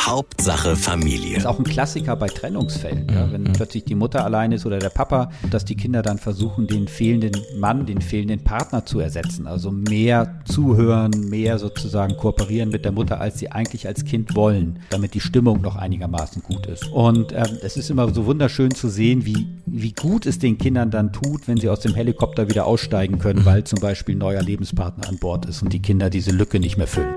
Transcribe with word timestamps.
Hauptsache 0.00 0.76
Familie. 0.76 1.34
Das 1.34 1.42
ist 1.42 1.46
auch 1.46 1.58
ein 1.58 1.64
Klassiker 1.64 2.16
bei 2.16 2.28
Trennungsfällen. 2.28 3.08
Ja? 3.10 3.30
Wenn 3.30 3.44
plötzlich 3.44 3.84
die 3.84 3.94
Mutter 3.94 4.24
allein 4.24 4.52
ist 4.52 4.64
oder 4.64 4.78
der 4.78 4.90
Papa, 4.90 5.30
dass 5.50 5.64
die 5.64 5.76
Kinder 5.76 6.02
dann 6.02 6.18
versuchen, 6.18 6.66
den 6.66 6.88
fehlenden 6.88 7.32
Mann, 7.58 7.86
den 7.86 8.00
fehlenden 8.00 8.44
Partner 8.44 8.86
zu 8.86 9.00
ersetzen. 9.00 9.46
Also 9.46 9.70
mehr 9.70 10.40
zuhören, 10.44 11.28
mehr 11.28 11.58
sozusagen 11.58 12.16
kooperieren 12.16 12.70
mit 12.70 12.84
der 12.84 12.92
Mutter, 12.92 13.20
als 13.20 13.38
sie 13.38 13.50
eigentlich 13.50 13.86
als 13.86 14.04
Kind 14.04 14.34
wollen, 14.36 14.80
damit 14.90 15.14
die 15.14 15.20
Stimmung 15.20 15.60
noch 15.60 15.76
einigermaßen 15.76 16.42
gut 16.42 16.66
ist. 16.66 16.88
Und 16.92 17.32
ähm, 17.32 17.58
es 17.62 17.76
ist 17.76 17.90
immer 17.90 18.12
so 18.14 18.26
wunderschön 18.26 18.74
zu 18.74 18.88
sehen, 18.88 19.26
wie, 19.26 19.48
wie 19.66 19.92
gut 19.92 20.26
es 20.26 20.38
den 20.38 20.58
Kindern 20.58 20.90
dann 20.90 21.12
tut, 21.12 21.48
wenn 21.48 21.56
sie 21.56 21.68
aus 21.68 21.80
dem 21.80 21.94
Helikopter 21.94 22.48
wieder 22.48 22.66
aussteigen 22.66 23.18
können, 23.18 23.44
weil 23.44 23.64
zum 23.64 23.80
Beispiel 23.80 24.14
ein 24.14 24.18
neuer 24.18 24.42
Lebenspartner 24.42 25.08
an 25.08 25.18
Bord 25.18 25.46
ist 25.46 25.62
und 25.62 25.72
die 25.72 25.82
Kinder 25.82 26.10
diese 26.10 26.30
Lücke 26.30 26.60
nicht 26.60 26.76
mehr 26.76 26.86
füllen. 26.86 27.14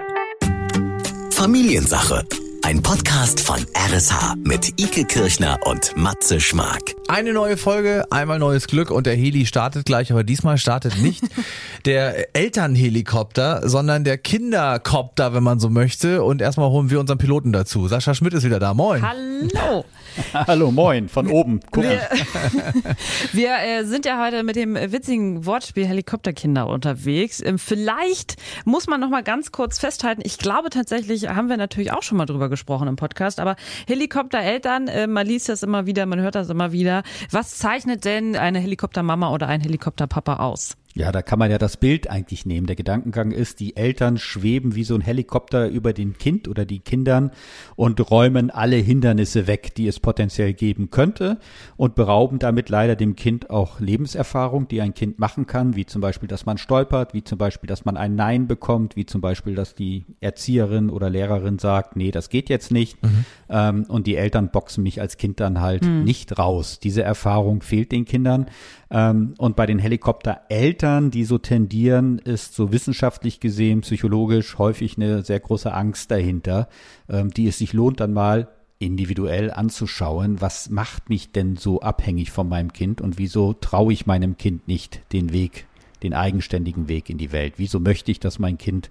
Familiensache. 1.31 2.23
Ein 2.63 2.81
Podcast 2.83 3.41
von 3.41 3.65
RSH 3.75 4.35
mit 4.43 4.79
Ike 4.79 5.05
Kirchner 5.05 5.59
und 5.65 5.97
Matze 5.97 6.39
Schmark. 6.39 6.95
Eine 7.07 7.33
neue 7.33 7.57
Folge, 7.57 8.05
einmal 8.11 8.39
neues 8.39 8.67
Glück 8.67 8.91
und 8.91 9.07
der 9.07 9.15
Heli 9.15 9.45
startet 9.45 9.85
gleich, 9.85 10.11
aber 10.11 10.23
diesmal 10.23 10.57
startet 10.57 11.01
nicht 11.01 11.23
der 11.85 12.35
Elternhelikopter, 12.35 13.67
sondern 13.67 14.03
der 14.03 14.17
Kinderkopter, 14.17 15.33
wenn 15.33 15.43
man 15.43 15.59
so 15.59 15.69
möchte. 15.69 16.23
Und 16.23 16.41
erstmal 16.41 16.69
holen 16.69 16.89
wir 16.89 16.99
unseren 16.99 17.17
Piloten 17.17 17.51
dazu. 17.51 17.87
Sascha 17.87 18.13
Schmidt 18.13 18.33
ist 18.33 18.43
wieder 18.43 18.59
da. 18.59 18.73
Moin. 18.73 19.01
Hallo. 19.01 19.85
Hallo, 20.33 20.71
moin, 20.71 21.09
von 21.09 21.27
oben. 21.27 21.61
Gucken. 21.71 21.89
Wir, 21.89 22.95
wir 23.33 23.79
äh, 23.79 23.85
sind 23.85 24.05
ja 24.05 24.23
heute 24.23 24.43
mit 24.43 24.55
dem 24.55 24.75
witzigen 24.75 25.45
Wortspiel 25.45 25.85
Helikopterkinder 25.85 26.67
unterwegs. 26.67 27.41
Ähm, 27.43 27.57
vielleicht 27.57 28.35
muss 28.65 28.87
man 28.87 28.99
noch 28.99 29.09
mal 29.09 29.23
ganz 29.23 29.51
kurz 29.51 29.79
festhalten. 29.79 30.21
Ich 30.25 30.37
glaube 30.37 30.69
tatsächlich, 30.69 31.29
haben 31.29 31.49
wir 31.49 31.57
natürlich 31.57 31.91
auch 31.91 32.03
schon 32.03 32.17
mal 32.17 32.25
drüber 32.25 32.49
gesprochen 32.51 32.87
im 32.87 32.95
Podcast, 32.95 33.39
aber 33.39 33.55
Helikoptereltern, 33.87 34.87
äh, 34.87 35.07
man 35.07 35.25
liest 35.25 35.49
das 35.49 35.63
immer 35.63 35.87
wieder, 35.87 36.05
man 36.05 36.19
hört 36.19 36.35
das 36.35 36.49
immer 36.49 36.71
wieder. 36.71 37.01
Was 37.31 37.57
zeichnet 37.57 38.05
denn 38.05 38.35
eine 38.35 38.59
Helikoptermama 38.59 39.31
oder 39.31 39.47
ein 39.47 39.61
Helikopterpapa 39.61 40.35
aus? 40.35 40.77
Ja, 40.93 41.13
da 41.13 41.21
kann 41.21 41.39
man 41.39 41.49
ja 41.49 41.57
das 41.57 41.77
Bild 41.77 42.09
eigentlich 42.09 42.45
nehmen. 42.45 42.67
Der 42.67 42.75
Gedankengang 42.75 43.31
ist, 43.31 43.61
die 43.61 43.77
Eltern 43.77 44.17
schweben 44.17 44.75
wie 44.75 44.83
so 44.83 44.93
ein 44.93 45.01
Helikopter 45.01 45.69
über 45.69 45.93
den 45.93 46.17
Kind 46.17 46.49
oder 46.49 46.65
die 46.65 46.79
Kindern 46.79 47.31
und 47.77 48.11
räumen 48.11 48.49
alle 48.49 48.75
Hindernisse 48.75 49.47
weg, 49.47 49.73
die 49.75 49.87
es 49.87 50.01
potenziell 50.01 50.53
geben 50.53 50.89
könnte 50.89 51.37
und 51.77 51.95
berauben 51.95 52.39
damit 52.39 52.67
leider 52.67 52.97
dem 52.97 53.15
Kind 53.15 53.49
auch 53.49 53.79
Lebenserfahrung, 53.79 54.67
die 54.67 54.81
ein 54.81 54.93
Kind 54.93 55.17
machen 55.17 55.47
kann, 55.47 55.77
wie 55.77 55.85
zum 55.85 56.01
Beispiel, 56.01 56.27
dass 56.27 56.45
man 56.45 56.57
stolpert, 56.57 57.13
wie 57.13 57.23
zum 57.23 57.37
Beispiel, 57.37 57.67
dass 57.67 57.85
man 57.85 57.95
ein 57.95 58.15
Nein 58.15 58.47
bekommt, 58.47 58.97
wie 58.97 59.05
zum 59.05 59.21
Beispiel, 59.21 59.55
dass 59.55 59.75
die 59.75 60.05
Erzieherin 60.19 60.89
oder 60.89 61.09
Lehrerin 61.09 61.57
sagt, 61.57 61.95
nee, 61.95 62.11
das 62.11 62.29
geht 62.29 62.49
jetzt 62.49 62.71
nicht. 62.71 63.01
Mhm. 63.01 63.25
Ähm, 63.49 63.85
und 63.87 64.07
die 64.07 64.17
Eltern 64.17 64.51
boxen 64.51 64.83
mich 64.83 64.99
als 64.99 65.15
Kind 65.15 65.39
dann 65.39 65.61
halt 65.61 65.85
mhm. 65.85 66.03
nicht 66.03 66.37
raus. 66.37 66.79
Diese 66.79 67.01
Erfahrung 67.01 67.61
fehlt 67.61 67.93
den 67.93 68.03
Kindern. 68.03 68.47
Ähm, 68.89 69.35
und 69.37 69.55
bei 69.55 69.65
den 69.65 69.79
Helikoptereltern, 69.79 70.80
die 70.81 71.25
so 71.25 71.37
tendieren, 71.37 72.19
ist 72.19 72.55
so 72.55 72.71
wissenschaftlich 72.71 73.39
gesehen, 73.39 73.81
psychologisch 73.81 74.57
häufig 74.57 74.97
eine 74.97 75.23
sehr 75.23 75.39
große 75.39 75.73
Angst 75.73 76.09
dahinter, 76.09 76.67
ähm, 77.07 77.31
die 77.31 77.47
es 77.47 77.59
sich 77.59 77.73
lohnt 77.73 77.99
dann 77.99 78.13
mal 78.13 78.47
individuell 78.79 79.51
anzuschauen, 79.51 80.41
was 80.41 80.69
macht 80.69 81.09
mich 81.09 81.31
denn 81.31 81.55
so 81.55 81.81
abhängig 81.81 82.31
von 82.31 82.49
meinem 82.49 82.73
Kind 82.73 82.99
und 82.99 83.19
wieso 83.19 83.53
traue 83.53 83.93
ich 83.93 84.07
meinem 84.07 84.37
Kind 84.37 84.67
nicht 84.67 85.01
den 85.13 85.31
Weg, 85.31 85.67
den 86.01 86.15
eigenständigen 86.15 86.87
Weg 86.87 87.09
in 87.09 87.19
die 87.19 87.31
Welt? 87.31 87.53
Wieso 87.57 87.79
möchte 87.79 88.11
ich, 88.11 88.19
dass 88.19 88.39
mein 88.39 88.57
Kind 88.57 88.89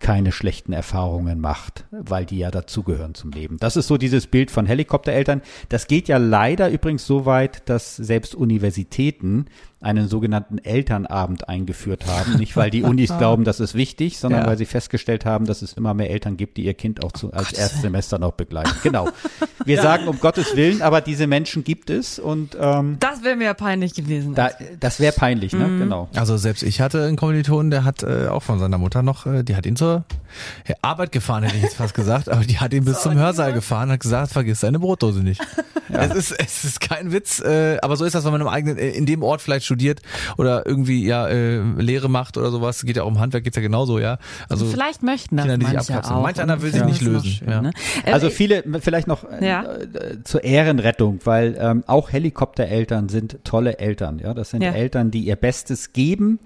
keine 0.00 0.32
schlechten 0.32 0.72
Erfahrungen 0.72 1.40
macht, 1.40 1.84
weil 1.90 2.24
die 2.24 2.38
ja 2.38 2.50
dazugehören 2.50 3.14
zum 3.14 3.30
Leben. 3.30 3.58
Das 3.58 3.76
ist 3.76 3.86
so 3.86 3.98
dieses 3.98 4.26
Bild 4.26 4.50
von 4.50 4.66
Helikoptereltern. 4.66 5.42
Das 5.68 5.86
geht 5.86 6.08
ja 6.08 6.16
leider 6.16 6.70
übrigens 6.70 7.06
so 7.06 7.26
weit, 7.26 7.68
dass 7.68 7.96
selbst 7.96 8.34
Universitäten 8.34 9.46
einen 9.82 10.08
sogenannten 10.08 10.58
Elternabend 10.58 11.48
eingeführt 11.48 12.06
haben. 12.06 12.36
Nicht, 12.36 12.54
weil 12.56 12.70
die 12.70 12.82
Unis 12.82 13.12
glauben, 13.18 13.44
das 13.44 13.60
ist 13.60 13.74
wichtig, 13.74 14.18
sondern 14.18 14.42
ja. 14.42 14.46
weil 14.46 14.58
sie 14.58 14.66
festgestellt 14.66 15.24
haben, 15.24 15.46
dass 15.46 15.62
es 15.62 15.72
immer 15.72 15.94
mehr 15.94 16.10
Eltern 16.10 16.36
gibt, 16.36 16.58
die 16.58 16.64
ihr 16.64 16.74
Kind 16.74 17.02
auch 17.02 17.12
zu, 17.12 17.28
oh 17.28 17.32
als 17.32 17.52
Erstsemester 17.52 18.18
noch 18.18 18.32
begleiten. 18.32 18.70
Genau. 18.82 19.08
Wir 19.64 19.76
ja. 19.76 19.82
sagen 19.82 20.08
um 20.08 20.18
Gottes 20.18 20.56
Willen, 20.56 20.80
aber 20.80 21.00
diese 21.00 21.26
Menschen 21.26 21.64
gibt 21.64 21.90
es 21.90 22.18
und 22.18 22.56
ähm, 22.58 22.96
das 22.98 23.22
wäre 23.22 23.36
mir 23.36 23.52
peinlich 23.54 23.94
gewesen. 23.94 24.34
Da, 24.34 24.50
das 24.80 25.00
wäre 25.00 25.12
peinlich, 25.12 25.52
ne? 25.52 25.68
Mhm. 25.68 25.78
Genau. 25.80 26.08
Also 26.14 26.38
selbst 26.38 26.62
ich 26.62 26.80
hatte 26.80 27.04
einen 27.04 27.16
Kommilitonen, 27.16 27.70
der 27.70 27.84
hat 27.84 28.02
äh, 28.02 28.28
auch 28.28 28.42
von 28.42 28.58
seiner 28.58 28.78
Mutter 28.78 29.02
noch, 29.02 29.26
äh, 29.26 29.42
die 29.42 29.54
hat 29.56 29.66
ihn 29.66 29.76
zur 29.76 29.89
Arbeit 30.82 31.10
gefahren, 31.12 31.42
hätte 31.42 31.56
ich 31.56 31.62
jetzt 31.64 31.76
fast 31.76 31.94
gesagt, 31.94 32.28
aber 32.28 32.44
die 32.44 32.58
hat 32.58 32.72
ihn 32.72 32.84
bis 32.84 33.00
zum 33.02 33.14
Hörsaal 33.16 33.52
gefahren, 33.52 33.90
hat 33.90 34.00
gesagt, 34.00 34.30
vergiss 34.32 34.60
deine 34.60 34.78
Brotdose 34.78 35.20
nicht. 35.22 35.40
Ja. 35.88 36.04
Es 36.04 36.14
ist 36.14 36.32
es 36.38 36.64
ist 36.64 36.80
kein 36.80 37.10
Witz, 37.10 37.40
äh, 37.40 37.78
aber 37.82 37.96
so 37.96 38.04
ist 38.04 38.14
das, 38.14 38.24
wenn 38.24 38.30
man 38.30 38.40
im 38.40 38.46
eigenen 38.46 38.78
äh, 38.78 38.90
in 38.90 39.06
dem 39.06 39.24
Ort 39.24 39.42
vielleicht 39.42 39.64
studiert 39.64 40.00
oder 40.38 40.64
irgendwie 40.64 41.04
ja 41.04 41.26
äh, 41.26 41.58
Lehre 41.78 42.08
macht 42.08 42.36
oder 42.36 42.52
sowas. 42.52 42.82
Geht 42.84 42.96
ja 42.96 43.02
auch 43.02 43.08
um 43.08 43.18
Handwerk, 43.18 43.42
geht's 43.42 43.56
ja 43.56 43.62
genauso, 43.62 43.98
ja. 43.98 44.18
Also 44.48 44.66
vielleicht 44.66 45.02
möchten 45.02 45.36
das 45.36 45.46
Kinder, 45.46 45.58
die 45.58 45.64
manche 45.66 45.82
sich 45.86 45.96
auch. 45.96 46.22
Manch 46.22 46.40
einer 46.40 46.62
will 46.62 46.70
sich 46.72 46.84
nicht 46.84 47.02
lösen. 47.02 47.30
Schön, 47.30 47.50
ja. 47.50 47.60
ne? 47.62 47.72
Also 48.06 48.28
Äh, 48.28 48.30
viele, 48.30 48.62
vielleicht 48.80 49.08
noch 49.08 49.24
äh, 49.24 49.44
Ja. 49.44 49.64
äh, 49.64 50.22
zur 50.22 50.44
Ehrenrettung, 50.44 51.18
weil 51.24 51.56
ähm, 51.60 51.82
auch 51.88 52.12
Helikoptereltern 52.12 53.08
sind 53.08 53.38
tolle 53.42 53.78
Eltern. 53.80 54.20
Ja, 54.20 54.32
das 54.32 54.50
sind 54.50 54.62
Ja. 54.62 54.70
Eltern, 54.70 55.10
die 55.10 55.22
ihr 55.22 55.34
Bestes 55.36 55.92
geben, 55.92 56.38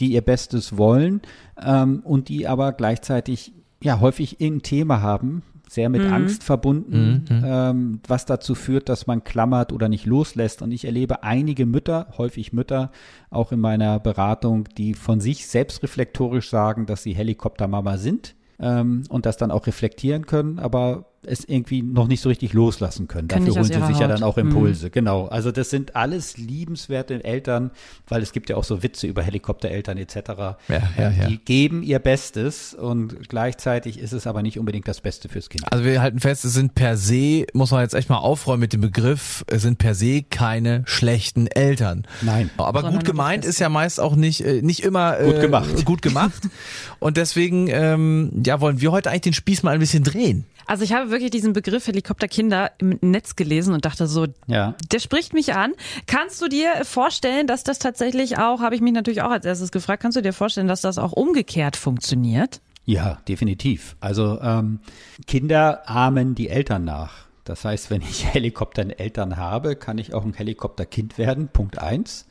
die 0.00 0.12
ihr 0.12 0.22
Bestes 0.22 0.76
wollen 0.76 1.22
ähm, 1.62 2.00
und 2.00 2.28
die 2.28 2.46
aber 2.46 2.72
gleichzeitig 2.72 3.52
ja 3.82 4.00
häufig 4.00 4.40
ein 4.40 4.62
Thema 4.62 5.00
haben, 5.00 5.42
sehr 5.68 5.88
mit 5.88 6.02
Angst 6.02 6.42
verbunden, 6.42 7.24
ähm, 7.44 8.00
was 8.08 8.26
dazu 8.26 8.56
führt, 8.56 8.88
dass 8.88 9.06
man 9.06 9.22
klammert 9.22 9.72
oder 9.72 9.88
nicht 9.88 10.04
loslässt. 10.04 10.62
Und 10.62 10.72
ich 10.72 10.84
erlebe 10.84 11.22
einige 11.22 11.64
Mütter, 11.64 12.08
häufig 12.18 12.52
Mütter, 12.52 12.90
auch 13.30 13.52
in 13.52 13.60
meiner 13.60 14.00
Beratung, 14.00 14.64
die 14.76 14.94
von 14.94 15.20
sich 15.20 15.46
selbstreflektorisch 15.46 16.50
sagen, 16.50 16.86
dass 16.86 17.04
sie 17.04 17.12
Helikoptermama 17.12 17.98
sind 17.98 18.34
ähm, 18.58 19.04
und 19.10 19.26
das 19.26 19.36
dann 19.36 19.52
auch 19.52 19.68
reflektieren 19.68 20.26
können, 20.26 20.58
aber 20.58 21.09
es 21.26 21.44
irgendwie 21.46 21.82
noch 21.82 22.08
nicht 22.08 22.22
so 22.22 22.30
richtig 22.30 22.54
loslassen 22.54 23.06
können. 23.06 23.28
Können 23.28 23.46
Dafür 23.46 23.62
holen 23.62 23.72
sie 23.72 23.86
sich 23.86 23.98
ja 23.98 24.06
Haut. 24.06 24.14
dann 24.14 24.22
auch 24.22 24.38
Impulse. 24.38 24.90
Genau. 24.90 25.26
Also 25.26 25.52
das 25.52 25.68
sind 25.68 25.94
alles 25.94 26.38
liebenswerte 26.38 27.22
Eltern, 27.22 27.70
weil 28.08 28.22
es 28.22 28.32
gibt 28.32 28.48
ja 28.48 28.56
auch 28.56 28.64
so 28.64 28.82
Witze 28.82 29.06
über 29.06 29.22
Helikoptereltern 29.22 29.98
etc. 29.98 30.14
Ja, 30.16 30.56
ja, 30.68 30.82
ja. 31.10 31.26
Die 31.28 31.38
geben 31.38 31.82
ihr 31.82 31.98
Bestes 31.98 32.72
und 32.72 33.28
gleichzeitig 33.28 33.98
ist 33.98 34.12
es 34.12 34.26
aber 34.26 34.42
nicht 34.42 34.58
unbedingt 34.58 34.88
das 34.88 35.02
Beste 35.02 35.28
fürs 35.28 35.50
Kind. 35.50 35.70
Also 35.70 35.84
wir 35.84 36.00
halten 36.00 36.20
fest, 36.20 36.44
es 36.44 36.54
sind 36.54 36.74
per 36.74 36.96
se, 36.96 37.46
muss 37.52 37.70
man 37.70 37.82
jetzt 37.82 37.94
echt 37.94 38.08
mal 38.08 38.18
aufräumen 38.18 38.60
mit 38.60 38.72
dem 38.72 38.80
Begriff, 38.80 39.44
es 39.46 39.62
sind 39.62 39.76
per 39.78 39.94
se 39.94 40.22
keine 40.22 40.82
schlechten 40.86 41.46
Eltern. 41.48 42.06
Nein. 42.22 42.50
Aber 42.56 42.80
Sondern 42.80 42.98
gut 42.98 43.06
gemeint 43.06 43.44
ist 43.44 43.60
ja 43.60 43.68
meist 43.68 44.00
auch 44.00 44.16
nicht, 44.16 44.44
äh, 44.44 44.62
nicht 44.62 44.80
immer 44.80 45.20
äh, 45.20 45.30
Gut 45.30 45.40
gemacht. 45.40 45.84
Gut 45.84 46.02
gemacht. 46.02 46.48
Und 46.98 47.18
deswegen, 47.18 47.68
ähm, 47.68 48.42
ja, 48.44 48.60
wollen 48.60 48.80
wir 48.80 48.90
heute 48.90 49.10
eigentlich 49.10 49.20
den 49.22 49.32
Spieß 49.34 49.62
mal 49.62 49.72
ein 49.72 49.80
bisschen 49.80 50.04
drehen. 50.04 50.44
Also 50.70 50.84
ich 50.84 50.92
habe 50.92 51.09
wirklich 51.10 51.30
diesen 51.30 51.52
Begriff 51.52 51.86
Helikopterkinder 51.86 52.72
im 52.78 52.98
Netz 53.00 53.36
gelesen 53.36 53.74
und 53.74 53.84
dachte 53.84 54.06
so, 54.06 54.26
Ja. 54.46 54.74
der 54.92 54.98
spricht 54.98 55.32
mich 55.34 55.54
an. 55.54 55.72
Kannst 56.06 56.40
du 56.42 56.48
dir 56.48 56.84
vorstellen, 56.84 57.46
dass 57.46 57.64
das 57.64 57.78
tatsächlich 57.78 58.38
auch, 58.38 58.60
habe 58.60 58.74
ich 58.74 58.80
mich 58.80 58.92
natürlich 58.92 59.22
auch 59.22 59.30
als 59.30 59.44
erstes 59.44 59.70
gefragt, 59.72 60.02
kannst 60.02 60.16
du 60.16 60.22
dir 60.22 60.32
vorstellen, 60.32 60.68
dass 60.68 60.80
das 60.80 60.98
auch 60.98 61.12
umgekehrt 61.12 61.76
funktioniert? 61.76 62.60
Ja, 62.86 63.18
definitiv. 63.28 63.96
Also 64.00 64.40
ähm, 64.40 64.80
Kinder 65.26 65.88
ahmen 65.88 66.34
die 66.34 66.48
Eltern 66.48 66.84
nach. 66.84 67.12
Das 67.44 67.64
heißt, 67.64 67.90
wenn 67.90 68.02
ich 68.02 68.24
Helikoptereltern 68.34 69.36
habe, 69.36 69.76
kann 69.76 69.98
ich 69.98 70.14
auch 70.14 70.24
ein 70.24 70.34
Helikopterkind 70.34 71.18
werden. 71.18 71.48
Punkt 71.48 71.78
eins. 71.78 72.26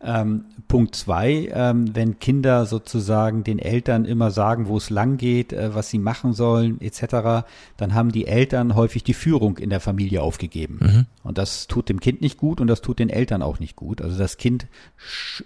Ähm, 0.00 0.44
Punkt 0.68 0.94
zwei, 0.94 1.50
ähm, 1.52 1.94
wenn 1.96 2.20
Kinder 2.20 2.66
sozusagen 2.66 3.42
den 3.42 3.58
Eltern 3.58 4.04
immer 4.04 4.30
sagen, 4.30 4.68
wo 4.68 4.76
es 4.76 4.90
lang 4.90 5.16
geht, 5.16 5.52
äh, 5.52 5.74
was 5.74 5.90
sie 5.90 5.98
machen 5.98 6.34
sollen, 6.34 6.80
etc., 6.80 7.46
dann 7.76 7.94
haben 7.94 8.12
die 8.12 8.26
Eltern 8.26 8.76
häufig 8.76 9.02
die 9.02 9.14
Führung 9.14 9.58
in 9.58 9.70
der 9.70 9.80
Familie 9.80 10.22
aufgegeben. 10.22 11.06
Und 11.24 11.38
das 11.38 11.66
tut 11.66 11.88
dem 11.88 11.98
Kind 11.98 12.20
nicht 12.20 12.38
gut 12.38 12.60
und 12.60 12.68
das 12.68 12.80
tut 12.80 12.98
den 13.00 13.10
Eltern 13.10 13.42
auch 13.42 13.58
nicht 13.58 13.76
gut. 13.76 14.00
Also 14.00 14.16
das 14.16 14.36
Kind 14.36 14.66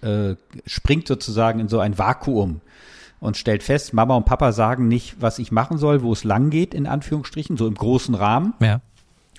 äh, 0.02 0.34
springt 0.66 1.06
sozusagen 1.08 1.60
in 1.60 1.68
so 1.68 1.78
ein 1.78 1.96
Vakuum 1.96 2.60
und 3.20 3.36
stellt 3.36 3.62
fest, 3.62 3.94
Mama 3.94 4.16
und 4.16 4.26
Papa 4.26 4.50
sagen 4.52 4.88
nicht, 4.88 5.16
was 5.20 5.38
ich 5.38 5.52
machen 5.52 5.78
soll, 5.78 6.02
wo 6.02 6.12
es 6.12 6.24
lang 6.24 6.50
geht, 6.50 6.74
in 6.74 6.86
Anführungsstrichen, 6.86 7.56
so 7.56 7.68
im 7.68 7.74
großen 7.74 8.16
Rahmen. 8.16 8.52
Ja. 8.60 8.80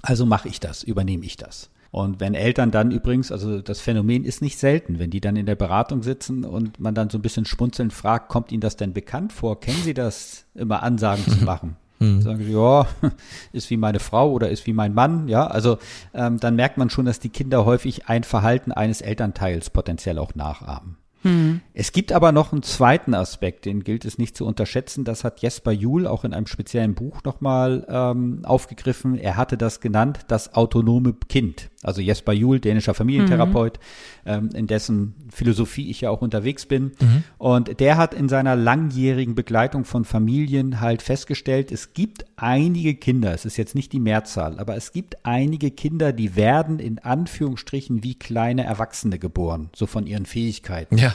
Also 0.01 0.25
mache 0.25 0.47
ich 0.47 0.59
das, 0.59 0.83
übernehme 0.83 1.25
ich 1.25 1.35
das. 1.35 1.69
Und 1.93 2.19
wenn 2.19 2.33
Eltern 2.33 2.71
dann 2.71 2.89
übrigens, 2.89 3.31
also 3.31 3.61
das 3.61 3.79
Phänomen 3.79 4.23
ist 4.25 4.41
nicht 4.41 4.57
selten, 4.57 4.97
wenn 4.97 5.11
die 5.11 5.21
dann 5.21 5.35
in 5.35 5.45
der 5.45 5.53
Beratung 5.53 6.01
sitzen 6.01 6.43
und 6.43 6.79
man 6.79 6.95
dann 6.95 7.11
so 7.11 7.19
ein 7.19 7.21
bisschen 7.21 7.45
schmunzelnd 7.45 7.93
fragt, 7.93 8.29
kommt 8.29 8.51
Ihnen 8.51 8.61
das 8.61 8.75
denn 8.75 8.93
bekannt 8.93 9.31
vor? 9.31 9.59
Kennen 9.59 9.83
Sie 9.83 9.93
das, 9.93 10.47
immer 10.55 10.81
Ansagen 10.81 11.23
zu 11.23 11.45
machen? 11.45 11.77
Sagen 11.99 12.43
sie, 12.43 12.51
ja, 12.51 12.87
ist 13.53 13.69
wie 13.69 13.77
meine 13.77 13.99
Frau 13.99 14.31
oder 14.31 14.49
ist 14.49 14.65
wie 14.65 14.73
mein 14.73 14.95
Mann, 14.95 15.27
ja. 15.27 15.45
Also 15.45 15.77
ähm, 16.15 16.39
dann 16.39 16.55
merkt 16.55 16.79
man 16.79 16.89
schon, 16.89 17.05
dass 17.05 17.19
die 17.19 17.29
Kinder 17.29 17.63
häufig 17.63 18.09
ein 18.09 18.23
Verhalten 18.23 18.71
eines 18.71 19.01
Elternteils 19.01 19.69
potenziell 19.69 20.17
auch 20.17 20.33
nachahmen. 20.33 20.97
Mhm. 21.23 21.61
Es 21.73 21.91
gibt 21.91 22.11
aber 22.11 22.31
noch 22.31 22.51
einen 22.51 22.63
zweiten 22.63 23.13
Aspekt, 23.13 23.65
den 23.65 23.83
gilt 23.83 24.05
es 24.05 24.17
nicht 24.17 24.37
zu 24.37 24.45
unterschätzen. 24.45 25.03
Das 25.03 25.23
hat 25.23 25.41
Jesper 25.41 25.71
Juhl 25.71 26.05
auch 26.05 26.23
in 26.23 26.33
einem 26.33 26.47
speziellen 26.47 26.93
Buch 26.93 27.23
nochmal 27.23 27.85
ähm, 27.89 28.41
aufgegriffen. 28.43 29.17
Er 29.17 29.37
hatte 29.37 29.57
das 29.57 29.79
genannt, 29.81 30.19
das 30.27 30.53
autonome 30.53 31.15
Kind. 31.29 31.69
Also 31.81 31.99
Jesper 31.99 32.31
Juhl, 32.31 32.59
dänischer 32.59 32.93
Familientherapeut, 32.93 33.79
mhm. 34.23 34.31
ähm, 34.31 34.49
in 34.53 34.67
dessen 34.67 35.15
Philosophie 35.29 35.89
ich 35.89 36.01
ja 36.01 36.11
auch 36.11 36.21
unterwegs 36.21 36.65
bin. 36.65 36.93
Mhm. 37.01 37.23
Und 37.37 37.79
der 37.79 37.97
hat 37.97 38.13
in 38.13 38.29
seiner 38.29 38.55
langjährigen 38.55 39.35
Begleitung 39.35 39.83
von 39.83 40.05
Familien 40.05 40.79
halt 40.79 41.01
festgestellt, 41.01 41.71
es 41.71 41.93
gibt 41.93 42.25
einige 42.37 42.95
Kinder, 42.95 43.33
es 43.33 43.45
ist 43.45 43.57
jetzt 43.57 43.75
nicht 43.75 43.91
die 43.91 43.99
Mehrzahl, 43.99 44.59
aber 44.59 44.77
es 44.77 44.93
gibt 44.93 45.25
einige 45.25 45.71
Kinder, 45.71 46.13
die 46.13 46.35
werden 46.35 46.79
in 46.79 46.99
Anführungsstrichen 46.99 48.03
wie 48.03 48.15
kleine 48.15 48.63
Erwachsene 48.63 49.19
geboren, 49.19 49.69
so 49.75 49.85
von 49.85 50.07
ihren 50.07 50.25
Fähigkeiten. 50.25 50.97
Ja 50.97 51.12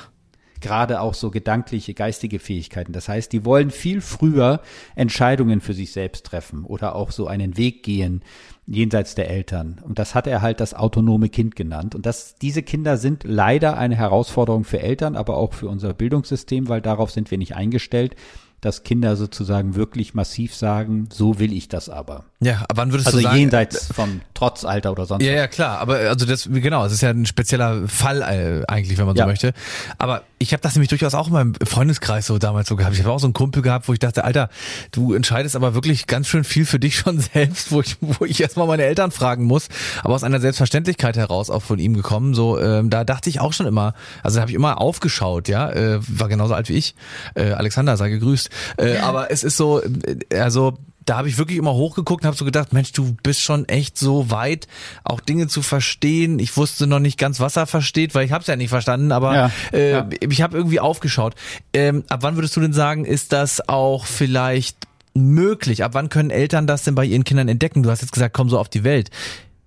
gerade 0.60 1.00
auch 1.00 1.14
so 1.14 1.30
gedankliche, 1.30 1.94
geistige 1.94 2.38
Fähigkeiten. 2.38 2.92
Das 2.92 3.08
heißt, 3.08 3.32
die 3.32 3.44
wollen 3.44 3.70
viel 3.70 4.00
früher 4.00 4.60
Entscheidungen 4.96 5.60
für 5.60 5.74
sich 5.74 5.92
selbst 5.92 6.26
treffen 6.26 6.64
oder 6.64 6.94
auch 6.94 7.10
so 7.10 7.26
einen 7.26 7.56
Weg 7.56 7.82
gehen 7.82 8.22
jenseits 8.66 9.14
der 9.14 9.30
Eltern. 9.30 9.80
Und 9.82 9.98
das 9.98 10.14
hat 10.14 10.26
er 10.26 10.42
halt 10.42 10.60
das 10.60 10.74
autonome 10.74 11.30
Kind 11.30 11.56
genannt. 11.56 11.94
Und 11.94 12.04
das, 12.04 12.34
diese 12.34 12.62
Kinder 12.62 12.98
sind 12.98 13.24
leider 13.24 13.78
eine 13.78 13.96
Herausforderung 13.96 14.64
für 14.64 14.80
Eltern, 14.80 15.16
aber 15.16 15.38
auch 15.38 15.54
für 15.54 15.68
unser 15.68 15.94
Bildungssystem, 15.94 16.68
weil 16.68 16.82
darauf 16.82 17.10
sind 17.10 17.30
wir 17.30 17.38
nicht 17.38 17.56
eingestellt 17.56 18.14
dass 18.60 18.82
Kinder 18.82 19.16
sozusagen 19.16 19.76
wirklich 19.76 20.14
massiv 20.14 20.54
sagen, 20.54 21.08
so 21.12 21.38
will 21.38 21.52
ich 21.52 21.68
das 21.68 21.88
aber. 21.88 22.24
Ja, 22.40 22.64
aber 22.68 22.82
wann 22.82 22.92
würdest 22.92 23.08
also 23.08 23.18
du 23.18 23.22
sagen? 23.22 23.32
Also 23.34 23.40
jenseits 23.40 23.92
vom 23.92 24.20
Trotzalter 24.34 24.92
oder 24.92 25.06
sonst 25.06 25.24
Ja, 25.24 25.32
was. 25.32 25.38
ja, 25.38 25.46
klar. 25.48 25.78
Aber 25.78 25.96
also 25.96 26.24
das, 26.26 26.48
genau, 26.50 26.84
es 26.84 26.92
ist 26.92 27.00
ja 27.00 27.10
ein 27.10 27.26
spezieller 27.26 27.88
Fall 27.88 28.22
äh, 28.22 28.64
eigentlich, 28.66 28.96
wenn 28.98 29.06
man 29.06 29.16
so 29.16 29.20
ja. 29.20 29.26
möchte. 29.26 29.52
Aber 29.98 30.22
ich 30.38 30.52
habe 30.52 30.60
das 30.60 30.74
nämlich 30.74 30.88
durchaus 30.88 31.14
auch 31.14 31.28
in 31.28 31.32
meinem 31.32 31.54
Freundeskreis 31.54 32.26
so 32.26 32.38
damals 32.38 32.68
so 32.68 32.76
gehabt. 32.76 32.94
Ich 32.94 33.02
habe 33.02 33.12
auch 33.12 33.18
so 33.18 33.26
einen 33.26 33.34
Kumpel 33.34 33.62
gehabt, 33.62 33.88
wo 33.88 33.92
ich 33.92 33.98
dachte, 33.98 34.24
Alter, 34.24 34.50
du 34.92 35.14
entscheidest 35.14 35.56
aber 35.56 35.74
wirklich 35.74 36.06
ganz 36.06 36.28
schön 36.28 36.44
viel 36.44 36.64
für 36.64 36.78
dich 36.78 36.96
schon 36.98 37.18
selbst, 37.20 37.72
wo 37.72 37.80
ich, 37.80 37.96
wo 38.00 38.24
ich 38.24 38.40
erstmal 38.40 38.66
meine 38.66 38.84
Eltern 38.84 39.10
fragen 39.10 39.44
muss. 39.44 39.68
Aber 40.02 40.14
aus 40.14 40.24
einer 40.24 40.40
Selbstverständlichkeit 40.40 41.16
heraus 41.16 41.50
auch 41.50 41.62
von 41.62 41.78
ihm 41.78 41.94
gekommen. 41.94 42.34
So, 42.34 42.58
ähm, 42.60 42.90
da 42.90 43.04
dachte 43.04 43.30
ich 43.30 43.40
auch 43.40 43.52
schon 43.52 43.66
immer, 43.66 43.94
also 44.22 44.36
da 44.36 44.42
habe 44.42 44.50
ich 44.50 44.56
immer 44.56 44.80
aufgeschaut, 44.80 45.48
ja, 45.48 45.70
äh, 45.70 46.00
war 46.06 46.28
genauso 46.28 46.54
alt 46.54 46.68
wie 46.68 46.74
ich. 46.74 46.94
Äh, 47.34 47.50
Alexander, 47.50 47.96
sei 47.96 48.10
gegrüßt. 48.10 48.47
Äh, 48.76 48.98
aber 48.98 49.30
es 49.30 49.44
ist 49.44 49.56
so, 49.56 49.82
äh, 49.82 50.38
also 50.38 50.78
da 51.08 51.16
habe 51.16 51.28
ich 51.28 51.38
wirklich 51.38 51.56
immer 51.56 51.72
hochgeguckt 51.72 52.22
und 52.22 52.26
habe 52.26 52.36
so 52.36 52.44
gedacht, 52.44 52.74
Mensch, 52.74 52.92
du 52.92 53.16
bist 53.22 53.40
schon 53.40 53.66
echt 53.66 53.96
so 53.96 54.30
weit, 54.30 54.68
auch 55.04 55.20
Dinge 55.20 55.46
zu 55.48 55.62
verstehen. 55.62 56.38
Ich 56.38 56.56
wusste 56.58 56.86
noch 56.86 56.98
nicht 56.98 57.18
ganz, 57.18 57.40
was 57.40 57.56
er 57.56 57.66
versteht, 57.66 58.14
weil 58.14 58.26
ich 58.26 58.32
habe 58.32 58.42
es 58.42 58.46
ja 58.46 58.56
nicht 58.56 58.68
verstanden, 58.68 59.10
aber 59.10 59.34
ja, 59.34 59.50
äh, 59.72 59.92
ja. 59.92 60.08
ich 60.20 60.42
habe 60.42 60.56
irgendwie 60.56 60.80
aufgeschaut. 60.80 61.34
Ähm, 61.72 62.04
ab 62.10 62.22
wann 62.22 62.36
würdest 62.36 62.54
du 62.56 62.60
denn 62.60 62.74
sagen, 62.74 63.06
ist 63.06 63.32
das 63.32 63.66
auch 63.68 64.04
vielleicht 64.04 64.86
möglich? 65.14 65.82
Ab 65.82 65.94
wann 65.94 66.10
können 66.10 66.30
Eltern 66.30 66.66
das 66.66 66.84
denn 66.84 66.94
bei 66.94 67.06
ihren 67.06 67.24
Kindern 67.24 67.48
entdecken? 67.48 67.82
Du 67.82 67.90
hast 67.90 68.02
jetzt 68.02 68.12
gesagt, 68.12 68.34
komm 68.34 68.50
so 68.50 68.58
auf 68.58 68.68
die 68.68 68.84
Welt. 68.84 69.10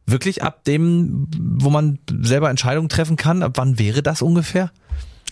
Wirklich 0.06 0.44
ab 0.44 0.64
dem, 0.66 1.28
wo 1.40 1.72
man 1.72 1.98
selber 2.22 2.52
Entscheidungen 2.52 2.90
treffen 2.90 3.18
kann, 3.18 3.42
ab 3.42 3.54
wann 3.56 3.80
wäre 3.80 4.04
das 4.04 4.22
ungefähr? 4.22 4.72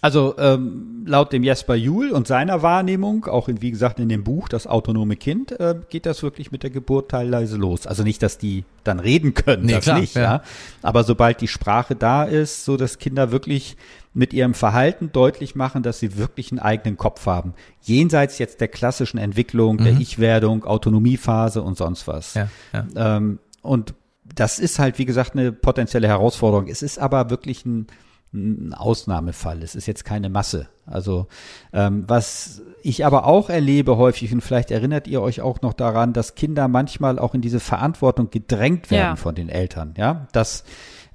Also 0.01 0.35
ähm, 0.37 1.03
laut 1.05 1.33
dem 1.33 1.43
Jesper 1.43 1.75
Juhl 1.75 2.11
und 2.11 2.27
seiner 2.27 2.61
Wahrnehmung, 2.61 3.25
auch 3.25 3.49
in, 3.49 3.61
wie 3.61 3.71
gesagt 3.71 3.99
in 3.99 4.07
dem 4.07 4.23
Buch 4.23 4.47
Das 4.47 4.65
autonome 4.65 5.15
Kind, 5.15 5.51
äh, 5.59 5.75
geht 5.89 6.05
das 6.05 6.23
wirklich 6.23 6.51
mit 6.51 6.63
der 6.63 6.69
Geburt 6.69 7.11
teilweise 7.11 7.57
los. 7.57 7.85
Also 7.85 8.03
nicht, 8.03 8.23
dass 8.23 8.37
die 8.37 8.63
dann 8.83 8.99
reden 8.99 9.33
können, 9.33 9.65
nee, 9.65 9.73
das 9.73 9.83
klar, 9.83 9.99
nicht, 9.99 10.15
ja. 10.15 10.21
ja. 10.21 10.43
Aber 10.81 11.03
sobald 11.03 11.41
die 11.41 11.47
Sprache 11.47 11.95
da 11.95 12.23
ist, 12.23 12.65
so 12.65 12.77
dass 12.77 12.97
Kinder 12.97 13.31
wirklich 13.31 13.75
mit 14.13 14.33
ihrem 14.33 14.53
Verhalten 14.53 15.11
deutlich 15.11 15.55
machen, 15.55 15.83
dass 15.83 15.99
sie 15.99 16.17
wirklich 16.17 16.51
einen 16.51 16.59
eigenen 16.59 16.97
Kopf 16.97 17.25
haben. 17.25 17.53
Jenseits 17.81 18.39
jetzt 18.39 18.61
der 18.61 18.67
klassischen 18.67 19.17
Entwicklung, 19.17 19.77
mhm. 19.77 19.83
der 19.83 19.93
Ich-Werdung, 19.99 20.63
Autonomiephase 20.63 21.61
und 21.61 21.77
sonst 21.77 22.07
was. 22.07 22.33
Ja, 22.33 22.47
ja. 22.73 23.17
Ähm, 23.17 23.39
und 23.61 23.93
das 24.35 24.59
ist 24.59 24.79
halt, 24.79 24.97
wie 24.99 25.05
gesagt, 25.05 25.33
eine 25.33 25.51
potenzielle 25.51 26.07
Herausforderung. 26.07 26.67
Es 26.67 26.81
ist 26.81 26.99
aber 26.99 27.29
wirklich 27.29 27.65
ein 27.65 27.87
ein 28.33 28.73
Ausnahmefall. 28.73 29.63
Es 29.63 29.75
ist 29.75 29.87
jetzt 29.87 30.05
keine 30.05 30.29
Masse. 30.29 30.67
Also 30.85 31.27
ähm, 31.73 32.03
was 32.07 32.61
ich 32.83 33.05
aber 33.05 33.25
auch 33.25 33.49
erlebe 33.49 33.97
häufig, 33.97 34.31
und 34.33 34.41
vielleicht 34.41 34.71
erinnert 34.71 35.07
ihr 35.07 35.21
euch 35.21 35.41
auch 35.41 35.61
noch 35.61 35.73
daran, 35.73 36.13
dass 36.13 36.35
Kinder 36.35 36.67
manchmal 36.67 37.19
auch 37.19 37.33
in 37.33 37.41
diese 37.41 37.59
Verantwortung 37.59 38.29
gedrängt 38.29 38.91
werden 38.91 39.01
ja. 39.01 39.15
von 39.15 39.35
den 39.35 39.49
Eltern. 39.49 39.93
Ja, 39.97 40.27
dass 40.31 40.63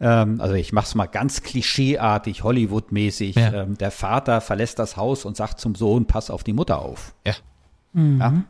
ähm, 0.01 0.41
also 0.41 0.55
ich 0.55 0.73
mache 0.73 0.87
es 0.87 0.95
mal 0.95 1.07
ganz 1.07 1.43
klischeeartig, 1.43 2.43
Hollywood-mäßig. 2.43 3.37
Ja. 3.37 3.63
Ähm, 3.63 3.79
der 3.79 3.91
Vater 3.91 4.41
verlässt 4.41 4.79
das 4.79 4.97
Haus 4.97 5.25
und 5.25 5.37
sagt 5.37 5.61
zum 5.61 5.75
Sohn, 5.75 6.07
pass 6.07 6.31
auf 6.31 6.45
die 6.45 6.53
Mutter 6.53 6.81
auf. 6.81 7.15
Ja. 7.27 7.35
Mhm. 7.93 8.21
ja? 8.21 8.45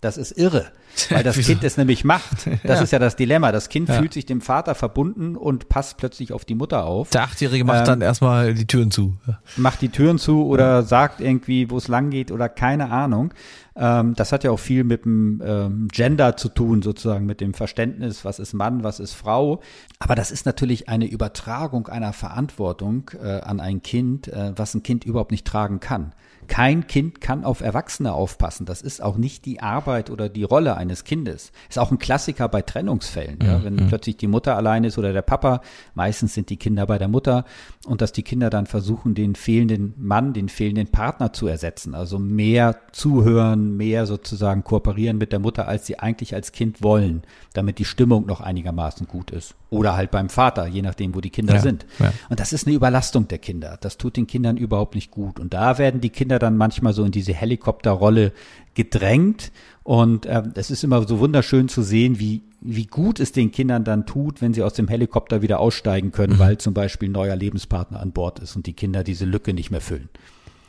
Das 0.00 0.16
ist 0.16 0.32
irre, 0.32 0.66
weil 1.10 1.22
das 1.22 1.36
Kind 1.46 1.64
es 1.64 1.76
nämlich 1.76 2.04
macht. 2.04 2.46
Das 2.62 2.78
ja. 2.78 2.82
ist 2.82 2.92
ja 2.92 2.98
das 2.98 3.16
Dilemma. 3.16 3.52
Das 3.52 3.68
Kind 3.68 3.88
ja. 3.88 3.96
fühlt 3.96 4.12
sich 4.12 4.26
dem 4.26 4.40
Vater 4.40 4.74
verbunden 4.74 5.36
und 5.36 5.68
passt 5.68 5.96
plötzlich 5.96 6.32
auf 6.32 6.44
die 6.44 6.54
Mutter 6.54 6.84
auf. 6.84 7.10
Der 7.10 7.22
Achtjährige 7.22 7.64
macht 7.64 7.80
ähm, 7.80 7.84
dann 7.86 8.00
erstmal 8.00 8.54
die 8.54 8.66
Türen 8.66 8.90
zu. 8.90 9.16
Macht 9.56 9.82
die 9.82 9.88
Türen 9.88 10.18
zu 10.18 10.46
oder 10.46 10.82
sagt 10.82 11.20
irgendwie, 11.20 11.70
wo 11.70 11.76
es 11.78 11.88
lang 11.88 12.10
geht 12.10 12.30
oder 12.30 12.48
keine 12.48 12.90
Ahnung. 12.90 13.32
Ähm, 13.76 14.14
das 14.14 14.32
hat 14.32 14.44
ja 14.44 14.50
auch 14.50 14.58
viel 14.58 14.84
mit 14.84 15.04
dem 15.04 15.42
ähm, 15.44 15.88
Gender 15.92 16.36
zu 16.36 16.48
tun, 16.48 16.82
sozusagen 16.82 17.26
mit 17.26 17.40
dem 17.40 17.52
Verständnis, 17.52 18.24
was 18.24 18.38
ist 18.38 18.54
Mann, 18.54 18.82
was 18.82 19.00
ist 19.00 19.12
Frau. 19.12 19.60
Aber 19.98 20.14
das 20.14 20.30
ist 20.30 20.46
natürlich 20.46 20.88
eine 20.88 21.06
Übertragung 21.06 21.88
einer 21.88 22.12
Verantwortung 22.12 23.10
äh, 23.22 23.40
an 23.40 23.60
ein 23.60 23.82
Kind, 23.82 24.28
äh, 24.28 24.52
was 24.56 24.74
ein 24.74 24.82
Kind 24.82 25.04
überhaupt 25.04 25.30
nicht 25.30 25.46
tragen 25.46 25.80
kann. 25.80 26.12
Kein 26.48 26.86
Kind 26.86 27.20
kann 27.20 27.44
auf 27.44 27.60
Erwachsene 27.60 28.12
aufpassen. 28.12 28.66
Das 28.66 28.80
ist 28.80 29.02
auch 29.02 29.16
nicht 29.16 29.44
die 29.44 29.60
Arbeit 29.60 30.10
oder 30.10 30.28
die 30.28 30.44
Rolle 30.44 30.76
eines 30.76 30.85
Kindes. 31.04 31.52
Ist 31.68 31.78
auch 31.78 31.90
ein 31.90 31.98
Klassiker 31.98 32.48
bei 32.48 32.62
Trennungsfällen. 32.62 33.38
Ja? 33.42 33.62
Wenn 33.64 33.76
mhm. 33.76 33.88
plötzlich 33.88 34.16
die 34.16 34.26
Mutter 34.26 34.56
allein 34.56 34.84
ist 34.84 34.98
oder 34.98 35.12
der 35.12 35.22
Papa, 35.22 35.60
meistens 35.94 36.34
sind 36.34 36.50
die 36.50 36.56
Kinder 36.56 36.86
bei 36.86 36.98
der 36.98 37.08
Mutter 37.08 37.44
und 37.86 38.00
dass 38.00 38.12
die 38.12 38.22
Kinder 38.22 38.50
dann 38.50 38.66
versuchen, 38.66 39.14
den 39.14 39.34
fehlenden 39.34 39.94
Mann, 39.96 40.32
den 40.32 40.48
fehlenden 40.48 40.88
Partner 40.88 41.32
zu 41.32 41.46
ersetzen. 41.46 41.94
Also 41.94 42.18
mehr 42.18 42.76
zuhören, 42.92 43.76
mehr 43.76 44.06
sozusagen 44.06 44.64
kooperieren 44.64 45.18
mit 45.18 45.32
der 45.32 45.38
Mutter, 45.38 45.68
als 45.68 45.86
sie 45.86 45.98
eigentlich 45.98 46.34
als 46.34 46.52
Kind 46.52 46.82
wollen, 46.82 47.22
damit 47.52 47.78
die 47.78 47.84
Stimmung 47.84 48.26
noch 48.26 48.40
einigermaßen 48.40 49.06
gut 49.06 49.30
ist. 49.30 49.54
Oder 49.68 49.96
halt 49.96 50.10
beim 50.10 50.28
Vater, 50.28 50.66
je 50.66 50.82
nachdem, 50.82 51.14
wo 51.14 51.20
die 51.20 51.30
Kinder 51.30 51.54
ja, 51.54 51.60
sind. 51.60 51.86
Ja. 51.98 52.12
Und 52.28 52.38
das 52.38 52.52
ist 52.52 52.66
eine 52.66 52.76
Überlastung 52.76 53.26
der 53.28 53.38
Kinder. 53.38 53.78
Das 53.80 53.98
tut 53.98 54.16
den 54.16 54.26
Kindern 54.26 54.56
überhaupt 54.56 54.94
nicht 54.94 55.10
gut. 55.10 55.40
Und 55.40 55.54
da 55.54 55.78
werden 55.78 56.00
die 56.00 56.10
Kinder 56.10 56.38
dann 56.38 56.56
manchmal 56.56 56.92
so 56.92 57.04
in 57.04 57.10
diese 57.10 57.34
Helikopterrolle 57.34 58.32
gedrängt. 58.74 59.50
Und 59.86 60.26
äh, 60.26 60.42
es 60.56 60.72
ist 60.72 60.82
immer 60.82 61.06
so 61.06 61.20
wunderschön 61.20 61.68
zu 61.68 61.80
sehen, 61.80 62.18
wie, 62.18 62.42
wie 62.60 62.86
gut 62.86 63.20
es 63.20 63.30
den 63.30 63.52
Kindern 63.52 63.84
dann 63.84 64.04
tut, 64.04 64.42
wenn 64.42 64.52
sie 64.52 64.64
aus 64.64 64.72
dem 64.72 64.88
Helikopter 64.88 65.42
wieder 65.42 65.60
aussteigen 65.60 66.10
können, 66.10 66.32
mhm. 66.32 66.38
weil 66.40 66.58
zum 66.58 66.74
Beispiel 66.74 67.08
ein 67.08 67.12
neuer 67.12 67.36
Lebenspartner 67.36 68.00
an 68.00 68.10
Bord 68.10 68.40
ist 68.40 68.56
und 68.56 68.66
die 68.66 68.72
Kinder 68.72 69.04
diese 69.04 69.26
Lücke 69.26 69.54
nicht 69.54 69.70
mehr 69.70 69.80
füllen. 69.80 70.08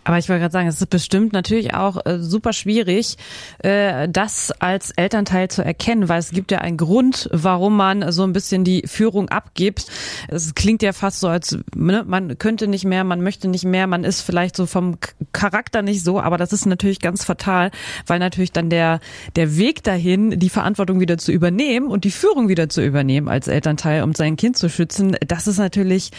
Aber 0.07 0.17
ich 0.17 0.29
wollte 0.29 0.39
gerade 0.39 0.53
sagen, 0.53 0.69
es 0.69 0.79
ist 0.79 0.89
bestimmt 0.89 1.33
natürlich 1.33 1.73
auch 1.73 2.05
äh, 2.05 2.19
super 2.19 2.53
schwierig, 2.53 3.17
äh, 3.59 4.07
das 4.07 4.51
als 4.51 4.91
Elternteil 4.91 5.49
zu 5.49 5.65
erkennen, 5.65 6.07
weil 6.07 6.19
es 6.19 6.31
gibt 6.31 6.49
ja 6.49 6.59
einen 6.59 6.77
Grund, 6.77 7.27
warum 7.33 7.75
man 7.75 8.09
so 8.13 8.23
ein 8.23 8.31
bisschen 8.31 8.63
die 8.63 8.83
Führung 8.85 9.27
abgibt. 9.27 9.87
Es 10.29 10.55
klingt 10.55 10.81
ja 10.81 10.93
fast 10.93 11.19
so, 11.19 11.27
als 11.27 11.59
ne, 11.75 12.05
man 12.07 12.37
könnte 12.37 12.69
nicht 12.69 12.85
mehr, 12.85 13.03
man 13.03 13.21
möchte 13.21 13.49
nicht 13.49 13.65
mehr, 13.65 13.85
man 13.85 14.05
ist 14.05 14.21
vielleicht 14.21 14.55
so 14.55 14.65
vom 14.65 14.95
Charakter 15.33 15.81
nicht 15.81 16.05
so, 16.05 16.21
aber 16.21 16.37
das 16.37 16.53
ist 16.53 16.65
natürlich 16.65 17.01
ganz 17.01 17.25
fatal, 17.25 17.69
weil 18.05 18.19
natürlich 18.19 18.53
dann 18.53 18.69
der, 18.69 19.01
der 19.35 19.57
Weg 19.57 19.83
dahin, 19.83 20.39
die 20.39 20.49
Verantwortung 20.49 21.01
wieder 21.01 21.17
zu 21.17 21.33
übernehmen 21.33 21.87
und 21.87 22.05
die 22.05 22.11
Führung 22.11 22.47
wieder 22.47 22.69
zu 22.69 22.81
übernehmen 22.81 23.27
als 23.27 23.49
Elternteil, 23.49 24.03
um 24.03 24.13
sein 24.13 24.37
Kind 24.37 24.55
zu 24.55 24.69
schützen, 24.69 25.17
das 25.27 25.47
ist 25.47 25.57
natürlich 25.57 26.11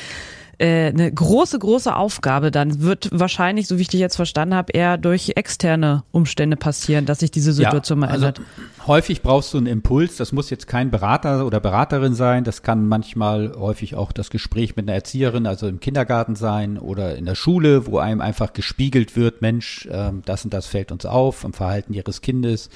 äh, 0.59 0.88
eine 0.88 1.12
große, 1.12 1.59
große 1.59 1.95
Aufgabe 1.95 2.50
dann 2.50 2.83
wird 2.83 3.09
wahrscheinlich, 3.12 3.69
so 3.69 3.79
wie 3.79 3.83
ich 3.83 3.88
dich 3.88 4.00
jetzt 4.00 4.17
verstanden 4.17 4.55
habe, 4.55 4.73
eher 4.73 4.99
durch 4.99 5.33
externe 5.37 6.03
Umstände 6.11 6.57
passieren, 6.57 7.07
dass 7.07 7.21
sich 7.21 7.31
diese 7.31 7.53
Situation 7.53 7.99
ja, 7.99 8.07
mal 8.07 8.12
also 8.12 8.27
ändert. 8.27 8.41
Also 8.41 8.87
häufig 8.88 9.23
brauchst 9.23 9.55
du 9.55 9.59
einen 9.59 9.67
Impuls. 9.67 10.17
Das 10.17 10.33
muss 10.33 10.50
jetzt 10.50 10.67
kein 10.67 10.91
Berater 10.91 11.47
oder 11.47 11.61
Beraterin 11.61 12.15
sein. 12.15 12.43
Das 12.43 12.62
kann 12.62 12.88
manchmal 12.88 13.55
häufig 13.57 13.95
auch 13.95 14.11
das 14.11 14.31
Gespräch 14.31 14.75
mit 14.75 14.88
einer 14.88 14.95
Erzieherin, 14.95 15.47
also 15.47 15.69
im 15.69 15.79
Kindergarten 15.79 16.35
sein 16.35 16.77
oder 16.77 17.17
in 17.17 17.25
der 17.25 17.37
Schule, 17.37 17.87
wo 17.87 17.99
einem 17.99 18.21
einfach 18.21 18.53
gespiegelt 18.53 19.17
wird, 19.17 19.43
Mensch, 19.43 19.88
ähm, 19.93 20.23
das 20.25 20.45
und 20.45 20.53
das 20.53 20.67
fällt 20.67 20.91
uns 20.91 21.07
auf 21.07 21.45
im 21.45 21.53
Verhalten 21.53 21.95
ihres 21.95 22.21
Kindes 22.21 22.69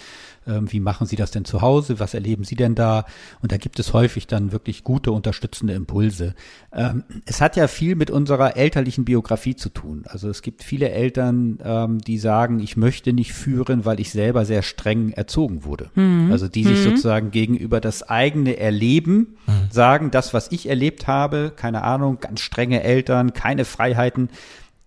wie 0.46 0.80
machen 0.80 1.06
Sie 1.06 1.16
das 1.16 1.30
denn 1.30 1.44
zu 1.44 1.60
Hause? 1.62 2.00
Was 2.00 2.14
erleben 2.14 2.44
Sie 2.44 2.56
denn 2.56 2.74
da? 2.74 3.04
Und 3.40 3.52
da 3.52 3.56
gibt 3.56 3.78
es 3.78 3.92
häufig 3.92 4.26
dann 4.26 4.52
wirklich 4.52 4.84
gute 4.84 5.12
unterstützende 5.12 5.74
Impulse. 5.74 6.34
Ähm, 6.72 7.04
es 7.26 7.40
hat 7.40 7.56
ja 7.56 7.68
viel 7.68 7.94
mit 7.94 8.10
unserer 8.10 8.56
elterlichen 8.56 9.04
Biografie 9.04 9.56
zu 9.56 9.68
tun. 9.68 10.04
Also 10.06 10.28
es 10.28 10.42
gibt 10.42 10.62
viele 10.62 10.90
Eltern, 10.90 11.58
ähm, 11.64 11.98
die 11.98 12.18
sagen, 12.18 12.60
ich 12.60 12.76
möchte 12.76 13.12
nicht 13.12 13.32
führen, 13.32 13.84
weil 13.84 14.00
ich 14.00 14.10
selber 14.10 14.44
sehr 14.44 14.62
streng 14.62 15.12
erzogen 15.12 15.64
wurde. 15.64 15.90
Mhm. 15.94 16.30
Also 16.32 16.48
die 16.48 16.64
sich 16.64 16.80
mhm. 16.80 16.90
sozusagen 16.90 17.30
gegenüber 17.30 17.80
das 17.80 18.02
eigene 18.02 18.56
Erleben 18.56 19.36
mhm. 19.46 19.52
sagen, 19.70 20.10
das, 20.10 20.34
was 20.34 20.50
ich 20.50 20.68
erlebt 20.68 21.06
habe, 21.06 21.52
keine 21.54 21.82
Ahnung, 21.82 22.18
ganz 22.20 22.40
strenge 22.40 22.82
Eltern, 22.82 23.32
keine 23.32 23.64
Freiheiten, 23.64 24.28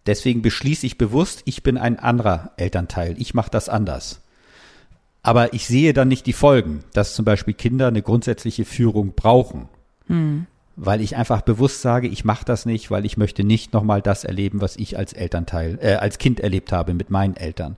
Deswegen 0.06 0.42
beschließe 0.44 0.86
ich 0.86 0.98
bewusst, 0.98 1.42
ich 1.46 1.64
bin 1.64 1.78
ein 1.78 1.98
anderer 1.98 2.52
Elternteil. 2.58 3.16
Ich 3.18 3.34
mache 3.34 3.50
das 3.50 3.70
anders. 3.70 4.22
Aber 5.26 5.54
ich 5.54 5.66
sehe 5.66 5.92
dann 5.94 6.08
nicht 6.08 6.28
die 6.28 6.34
Folgen, 6.34 6.84
dass 6.94 7.16
zum 7.16 7.26
Beispiel 7.26 7.56
Kinder 7.56 7.88
eine 7.88 8.04
grundsätzliche 8.04 8.64
Führung 8.64 9.14
brauchen. 9.16 9.70
Hm. 10.06 10.46
Weil 10.76 11.02
ich 11.02 11.16
einfach 11.16 11.42
bewusst 11.42 11.82
sage, 11.82 12.08
ich 12.08 12.26
mache 12.26 12.46
das 12.46 12.68
nicht, 12.68 12.92
weil 12.92 13.06
ich 13.06 13.18
möchte 13.18 13.44
nicht 13.44 13.74
nochmal 13.74 14.04
das 14.04 14.24
erleben, 14.24 14.62
was 14.62 14.76
ich 14.76 15.00
als 15.00 15.14
Elternteil, 15.14 15.80
äh, 15.82 15.96
als 15.96 16.20
Kind 16.20 16.42
erlebt 16.42 16.72
habe 16.72 16.94
mit 16.94 17.10
meinen 17.10 17.36
Eltern. 17.38 17.76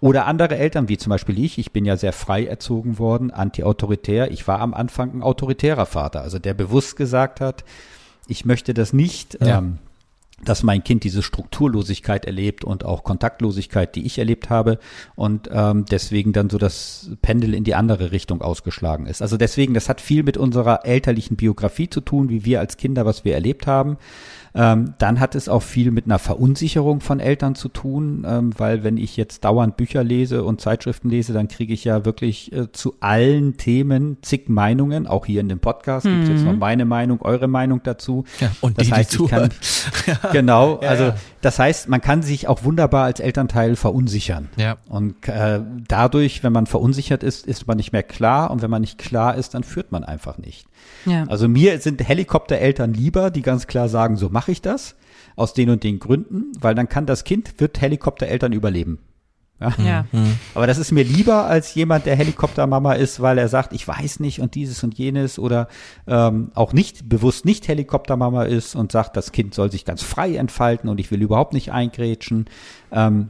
Oder 0.00 0.26
andere 0.26 0.56
Eltern, 0.56 0.88
wie 0.88 0.98
zum 0.98 1.10
Beispiel 1.10 1.38
ich, 1.38 1.58
ich 1.58 1.70
bin 1.70 1.84
ja 1.84 1.96
sehr 1.96 2.12
frei 2.12 2.46
erzogen 2.46 2.98
worden, 2.98 3.30
anti-autoritär. 3.30 4.32
Ich 4.32 4.48
war 4.48 4.58
am 4.58 4.74
Anfang 4.74 5.14
ein 5.14 5.22
autoritärer 5.22 5.86
Vater, 5.86 6.22
also 6.22 6.40
der 6.40 6.54
bewusst 6.54 6.96
gesagt 6.96 7.40
hat, 7.40 7.64
ich 8.26 8.44
möchte 8.44 8.74
das 8.74 8.92
nicht, 8.92 9.38
ja. 9.40 9.58
ähm, 9.58 9.78
dass 10.44 10.62
mein 10.62 10.84
Kind 10.84 11.04
diese 11.04 11.22
Strukturlosigkeit 11.22 12.24
erlebt 12.24 12.64
und 12.64 12.84
auch 12.84 13.02
Kontaktlosigkeit, 13.02 13.94
die 13.96 14.06
ich 14.06 14.18
erlebt 14.18 14.50
habe 14.50 14.78
und 15.16 15.48
ähm, 15.52 15.84
deswegen 15.90 16.32
dann 16.32 16.48
so 16.48 16.58
das 16.58 17.10
Pendel 17.22 17.54
in 17.54 17.64
die 17.64 17.74
andere 17.74 18.12
Richtung 18.12 18.40
ausgeschlagen 18.40 19.06
ist. 19.06 19.20
Also 19.20 19.36
deswegen, 19.36 19.74
das 19.74 19.88
hat 19.88 20.00
viel 20.00 20.22
mit 20.22 20.36
unserer 20.36 20.84
elterlichen 20.84 21.36
Biografie 21.36 21.90
zu 21.90 22.00
tun, 22.00 22.28
wie 22.30 22.44
wir 22.44 22.60
als 22.60 22.76
Kinder, 22.76 23.04
was 23.04 23.24
wir 23.24 23.34
erlebt 23.34 23.66
haben. 23.66 23.98
Ähm, 24.58 24.94
dann 24.98 25.20
hat 25.20 25.36
es 25.36 25.48
auch 25.48 25.62
viel 25.62 25.92
mit 25.92 26.06
einer 26.06 26.18
Verunsicherung 26.18 27.00
von 27.00 27.20
Eltern 27.20 27.54
zu 27.54 27.68
tun, 27.68 28.26
ähm, 28.28 28.50
weil 28.58 28.82
wenn 28.82 28.96
ich 28.96 29.16
jetzt 29.16 29.44
dauernd 29.44 29.76
Bücher 29.76 30.02
lese 30.02 30.42
und 30.42 30.60
Zeitschriften 30.60 31.08
lese, 31.08 31.32
dann 31.32 31.46
kriege 31.46 31.72
ich 31.72 31.84
ja 31.84 32.04
wirklich 32.04 32.52
äh, 32.52 32.72
zu 32.72 32.96
allen 32.98 33.56
Themen 33.56 34.16
zig 34.20 34.48
Meinungen. 34.48 35.06
Auch 35.06 35.26
hier 35.26 35.42
in 35.42 35.48
dem 35.48 35.60
Podcast 35.60 36.06
mhm. 36.06 36.10
gibt 36.10 36.22
es 36.24 36.28
jetzt 36.30 36.44
noch 36.44 36.56
meine 36.56 36.86
Meinung, 36.86 37.22
eure 37.22 37.46
Meinung 37.46 37.82
dazu. 37.84 38.24
Ja, 38.40 38.50
und 38.60 38.78
das 38.78 38.88
die, 38.88 38.92
heißt, 38.92 39.12
die 39.12 39.22
ich 39.22 39.30
kann, 39.30 39.50
genau, 40.32 40.80
ja, 40.82 40.88
also 40.88 41.04
ja. 41.04 41.14
das 41.40 41.60
heißt, 41.60 41.88
man 41.88 42.00
kann 42.00 42.22
sich 42.22 42.48
auch 42.48 42.64
wunderbar 42.64 43.04
als 43.04 43.20
Elternteil 43.20 43.76
verunsichern. 43.76 44.48
Ja. 44.56 44.78
Und 44.88 45.28
äh, 45.28 45.60
dadurch, 45.86 46.42
wenn 46.42 46.52
man 46.52 46.66
verunsichert 46.66 47.22
ist, 47.22 47.46
ist 47.46 47.68
man 47.68 47.76
nicht 47.76 47.92
mehr 47.92 48.02
klar 48.02 48.50
und 48.50 48.60
wenn 48.60 48.70
man 48.70 48.80
nicht 48.80 48.98
klar 48.98 49.36
ist, 49.36 49.54
dann 49.54 49.62
führt 49.62 49.92
man 49.92 50.02
einfach 50.02 50.36
nicht. 50.36 50.66
Ja. 51.06 51.24
Also 51.28 51.48
mir 51.48 51.80
sind 51.80 52.06
Helikoptereltern 52.06 52.92
lieber, 52.92 53.30
die 53.30 53.42
ganz 53.42 53.66
klar 53.66 53.88
sagen, 53.88 54.16
so 54.16 54.28
mache 54.48 54.52
ich 54.52 54.62
das, 54.62 54.96
aus 55.36 55.52
den 55.52 55.68
und 55.68 55.84
den 55.84 55.98
Gründen, 55.98 56.52
weil 56.58 56.74
dann 56.74 56.88
kann 56.88 57.04
das 57.04 57.24
Kind, 57.24 57.60
wird 57.60 57.82
Helikoptereltern 57.82 58.52
überleben. 58.52 58.98
Ja. 59.60 59.74
ja. 59.84 60.04
Mhm. 60.12 60.38
Aber 60.54 60.66
das 60.66 60.78
ist 60.78 60.90
mir 60.90 61.04
lieber 61.04 61.44
als 61.44 61.74
jemand, 61.74 62.06
der 62.06 62.16
Helikoptermama 62.16 62.94
ist, 62.94 63.20
weil 63.20 63.36
er 63.36 63.48
sagt, 63.48 63.74
ich 63.74 63.86
weiß 63.86 64.20
nicht 64.20 64.40
und 64.40 64.54
dieses 64.54 64.82
und 64.84 64.96
jenes 64.96 65.38
oder 65.38 65.68
ähm, 66.06 66.50
auch 66.54 66.72
nicht 66.72 67.10
bewusst 67.10 67.44
nicht 67.44 67.68
Helikoptermama 67.68 68.44
ist 68.44 68.74
und 68.74 68.90
sagt, 68.90 69.16
das 69.16 69.32
Kind 69.32 69.52
soll 69.54 69.70
sich 69.70 69.84
ganz 69.84 70.02
frei 70.02 70.36
entfalten 70.36 70.88
und 70.88 70.98
ich 70.98 71.10
will 71.10 71.20
überhaupt 71.20 71.52
nicht 71.52 71.72
eingrätschen. 71.72 72.46
Ähm, 72.90 73.28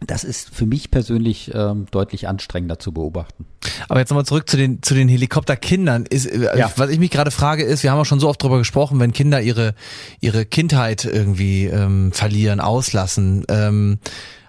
das 0.00 0.24
ist 0.24 0.54
für 0.54 0.66
mich 0.66 0.90
persönlich 0.90 1.50
ähm, 1.54 1.86
deutlich 1.90 2.28
anstrengender 2.28 2.78
zu 2.78 2.92
beobachten. 2.92 3.46
Aber 3.88 4.00
jetzt 4.00 4.10
nochmal 4.10 4.26
zurück 4.26 4.48
zu 4.48 4.56
den 4.56 4.82
zu 4.82 4.94
den 4.94 5.08
Helikopterkindern. 5.08 6.04
Ist, 6.04 6.26
äh, 6.26 6.58
ja. 6.58 6.70
Was 6.76 6.90
ich 6.90 6.98
mich 6.98 7.10
gerade 7.10 7.30
frage 7.30 7.62
ist, 7.62 7.82
wir 7.82 7.90
haben 7.90 7.98
auch 7.98 8.06
schon 8.06 8.20
so 8.20 8.28
oft 8.28 8.42
drüber 8.42 8.58
gesprochen, 8.58 9.00
wenn 9.00 9.12
Kinder 9.12 9.40
ihre 9.40 9.74
ihre 10.20 10.44
Kindheit 10.44 11.04
irgendwie 11.06 11.64
ähm, 11.64 12.12
verlieren, 12.12 12.60
auslassen, 12.60 13.44
ähm, 13.48 13.98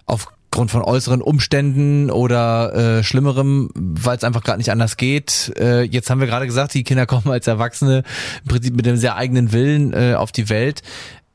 aufgrund 0.05 0.69
von 0.69 0.81
äußeren 0.81 1.21
Umständen 1.21 2.11
oder 2.11 2.97
äh, 2.99 3.03
Schlimmerem, 3.03 3.69
weil 3.73 4.17
es 4.17 4.25
einfach 4.25 4.43
gerade 4.43 4.57
nicht 4.57 4.71
anders 4.71 4.97
geht. 4.97 5.53
Äh, 5.57 5.83
jetzt 5.83 6.09
haben 6.09 6.19
wir 6.19 6.27
gerade 6.27 6.45
gesagt, 6.45 6.73
die 6.73 6.83
Kinder 6.83 7.05
kommen 7.07 7.29
als 7.29 7.47
Erwachsene 7.47 8.03
im 8.43 8.49
Prinzip 8.49 8.75
mit 8.75 8.85
dem 8.85 8.97
sehr 8.97 9.15
eigenen 9.15 9.53
Willen 9.53 9.93
äh, 9.93 10.15
auf 10.15 10.33
die 10.33 10.49
Welt. 10.49 10.83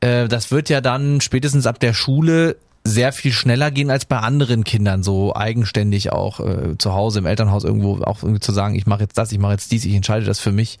Äh, 0.01 0.27
das 0.27 0.51
wird 0.51 0.69
ja 0.69 0.81
dann 0.81 1.19
spätestens 1.19 1.65
ab 1.65 1.79
der 1.79 1.93
Schule 1.93 2.57
sehr 2.85 3.13
viel 3.13 3.31
schneller 3.31 3.71
gehen 3.71 3.89
als 3.89 4.05
bei 4.05 4.17
anderen 4.17 4.65
Kindern, 4.65 5.03
so 5.03 5.33
eigenständig 5.33 6.11
auch 6.11 6.41
äh, 6.41 6.77
zu 6.77 6.93
Hause 6.93 7.19
im 7.19 7.25
Elternhaus 7.25 7.63
irgendwo 7.63 8.01
auch 8.03 8.23
irgendwie 8.23 8.41
zu 8.41 8.51
sagen, 8.51 8.75
ich 8.75 8.85
mache 8.85 9.01
jetzt 9.01 9.17
das, 9.17 9.31
ich 9.31 9.39
mache 9.39 9.53
jetzt 9.53 9.71
dies, 9.71 9.85
ich 9.85 9.95
entscheide 9.95 10.25
das 10.25 10.39
für 10.39 10.51
mich 10.51 10.79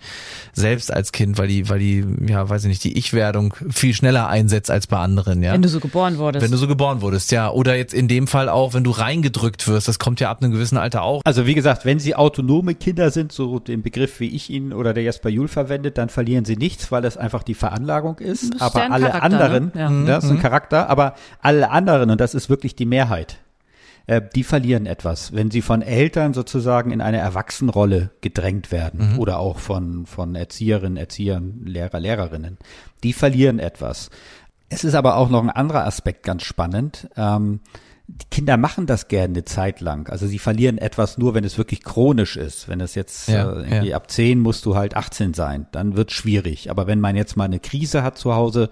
selbst 0.51 0.91
als 0.91 1.13
Kind, 1.13 1.37
weil 1.37 1.47
die, 1.47 1.69
weil 1.69 1.79
die, 1.79 2.05
ja, 2.27 2.49
weiß 2.49 2.63
ich 2.63 2.69
nicht, 2.69 2.83
die 2.83 2.97
Ich-Werdung 2.97 3.53
viel 3.69 3.93
schneller 3.93 4.27
einsetzt 4.27 4.69
als 4.69 4.87
bei 4.87 4.97
anderen, 4.97 5.41
ja. 5.41 5.53
Wenn 5.53 5.61
du 5.61 5.69
so 5.69 5.79
geboren 5.79 6.17
wurdest. 6.17 6.43
Wenn 6.43 6.51
du 6.51 6.57
so 6.57 6.67
geboren 6.67 7.01
wurdest, 7.01 7.31
ja. 7.31 7.49
Oder 7.49 7.77
jetzt 7.77 7.93
in 7.93 8.09
dem 8.09 8.27
Fall 8.27 8.49
auch, 8.49 8.73
wenn 8.73 8.83
du 8.83 8.91
reingedrückt 8.91 9.67
wirst, 9.69 9.87
das 9.87 9.97
kommt 9.97 10.19
ja 10.19 10.29
ab 10.29 10.41
einem 10.41 10.51
gewissen 10.51 10.77
Alter 10.77 11.03
auch. 11.03 11.21
Also 11.23 11.45
wie 11.45 11.53
gesagt, 11.53 11.85
wenn 11.85 11.99
sie 11.99 12.15
autonome 12.15 12.75
Kinder 12.75 13.11
sind, 13.11 13.31
so 13.31 13.59
den 13.59 13.81
Begriff 13.81 14.19
wie 14.19 14.27
ich 14.27 14.49
ihn 14.49 14.73
oder 14.73 14.93
der 14.93 15.03
Jasper 15.03 15.29
Juhl 15.29 15.47
verwendet, 15.47 15.97
dann 15.97 16.09
verlieren 16.09 16.43
sie 16.43 16.57
nichts, 16.57 16.91
weil 16.91 17.01
das 17.01 17.15
einfach 17.15 17.43
die 17.43 17.53
Veranlagung 17.53 18.19
ist. 18.19 18.43
ist 18.55 18.61
aber 18.61 18.91
alle 18.91 19.07
Charakter, 19.07 19.23
anderen, 19.23 19.71
ne? 19.73 19.79
ja. 19.79 20.05
das 20.05 20.25
ist 20.25 20.31
ein 20.31 20.37
mhm. 20.37 20.41
Charakter, 20.41 20.89
aber 20.89 21.15
alle 21.41 21.69
anderen, 21.69 21.92
und 22.01 22.19
das 22.19 22.33
ist 22.33 22.49
wirklich 22.49 22.63
wirklich 22.63 22.75
die 22.75 22.85
Mehrheit. 22.85 23.39
Äh, 24.07 24.21
die 24.35 24.43
verlieren 24.43 24.85
etwas, 24.85 25.33
wenn 25.33 25.51
sie 25.51 25.61
von 25.61 25.81
Eltern 25.81 26.33
sozusagen 26.33 26.91
in 26.91 27.01
eine 27.01 27.17
Erwachsenenrolle 27.17 28.11
gedrängt 28.21 28.71
werden 28.71 29.13
mhm. 29.13 29.19
oder 29.19 29.39
auch 29.39 29.59
von, 29.59 30.05
von 30.05 30.35
Erzieherinnen, 30.35 30.97
Erziehern, 30.97 31.61
Lehrer, 31.65 31.99
Lehrerinnen. 31.99 32.57
Die 33.03 33.13
verlieren 33.13 33.59
etwas. 33.59 34.09
Es 34.69 34.83
ist 34.83 34.95
aber 34.95 35.17
auch 35.17 35.29
noch 35.29 35.41
ein 35.41 35.49
anderer 35.49 35.85
Aspekt 35.85 36.23
ganz 36.23 36.43
spannend. 36.43 37.09
Ähm, 37.15 37.59
die 38.07 38.25
Kinder 38.29 38.57
machen 38.57 38.85
das 38.85 39.07
gerne 39.07 39.33
eine 39.33 39.45
Zeit 39.45 39.79
lang. 39.79 40.09
Also 40.09 40.27
sie 40.27 40.37
verlieren 40.37 40.77
etwas 40.77 41.17
nur, 41.17 41.33
wenn 41.33 41.45
es 41.45 41.57
wirklich 41.57 41.83
chronisch 41.83 42.35
ist. 42.35 42.67
Wenn 42.67 42.81
es 42.81 42.95
jetzt 42.95 43.29
ja, 43.29 43.49
äh, 43.49 43.63
irgendwie 43.63 43.89
ja. 43.89 43.95
ab 43.95 44.11
10 44.11 44.39
musst 44.39 44.65
du 44.65 44.75
halt 44.75 44.97
18 44.97 45.33
sein, 45.33 45.67
dann 45.71 45.95
wird 45.95 46.11
schwierig. 46.11 46.69
Aber 46.69 46.85
wenn 46.85 46.99
man 46.99 47.15
jetzt 47.15 47.37
mal 47.37 47.45
eine 47.45 47.59
Krise 47.59 48.03
hat 48.03 48.17
zu 48.17 48.35
Hause, 48.35 48.69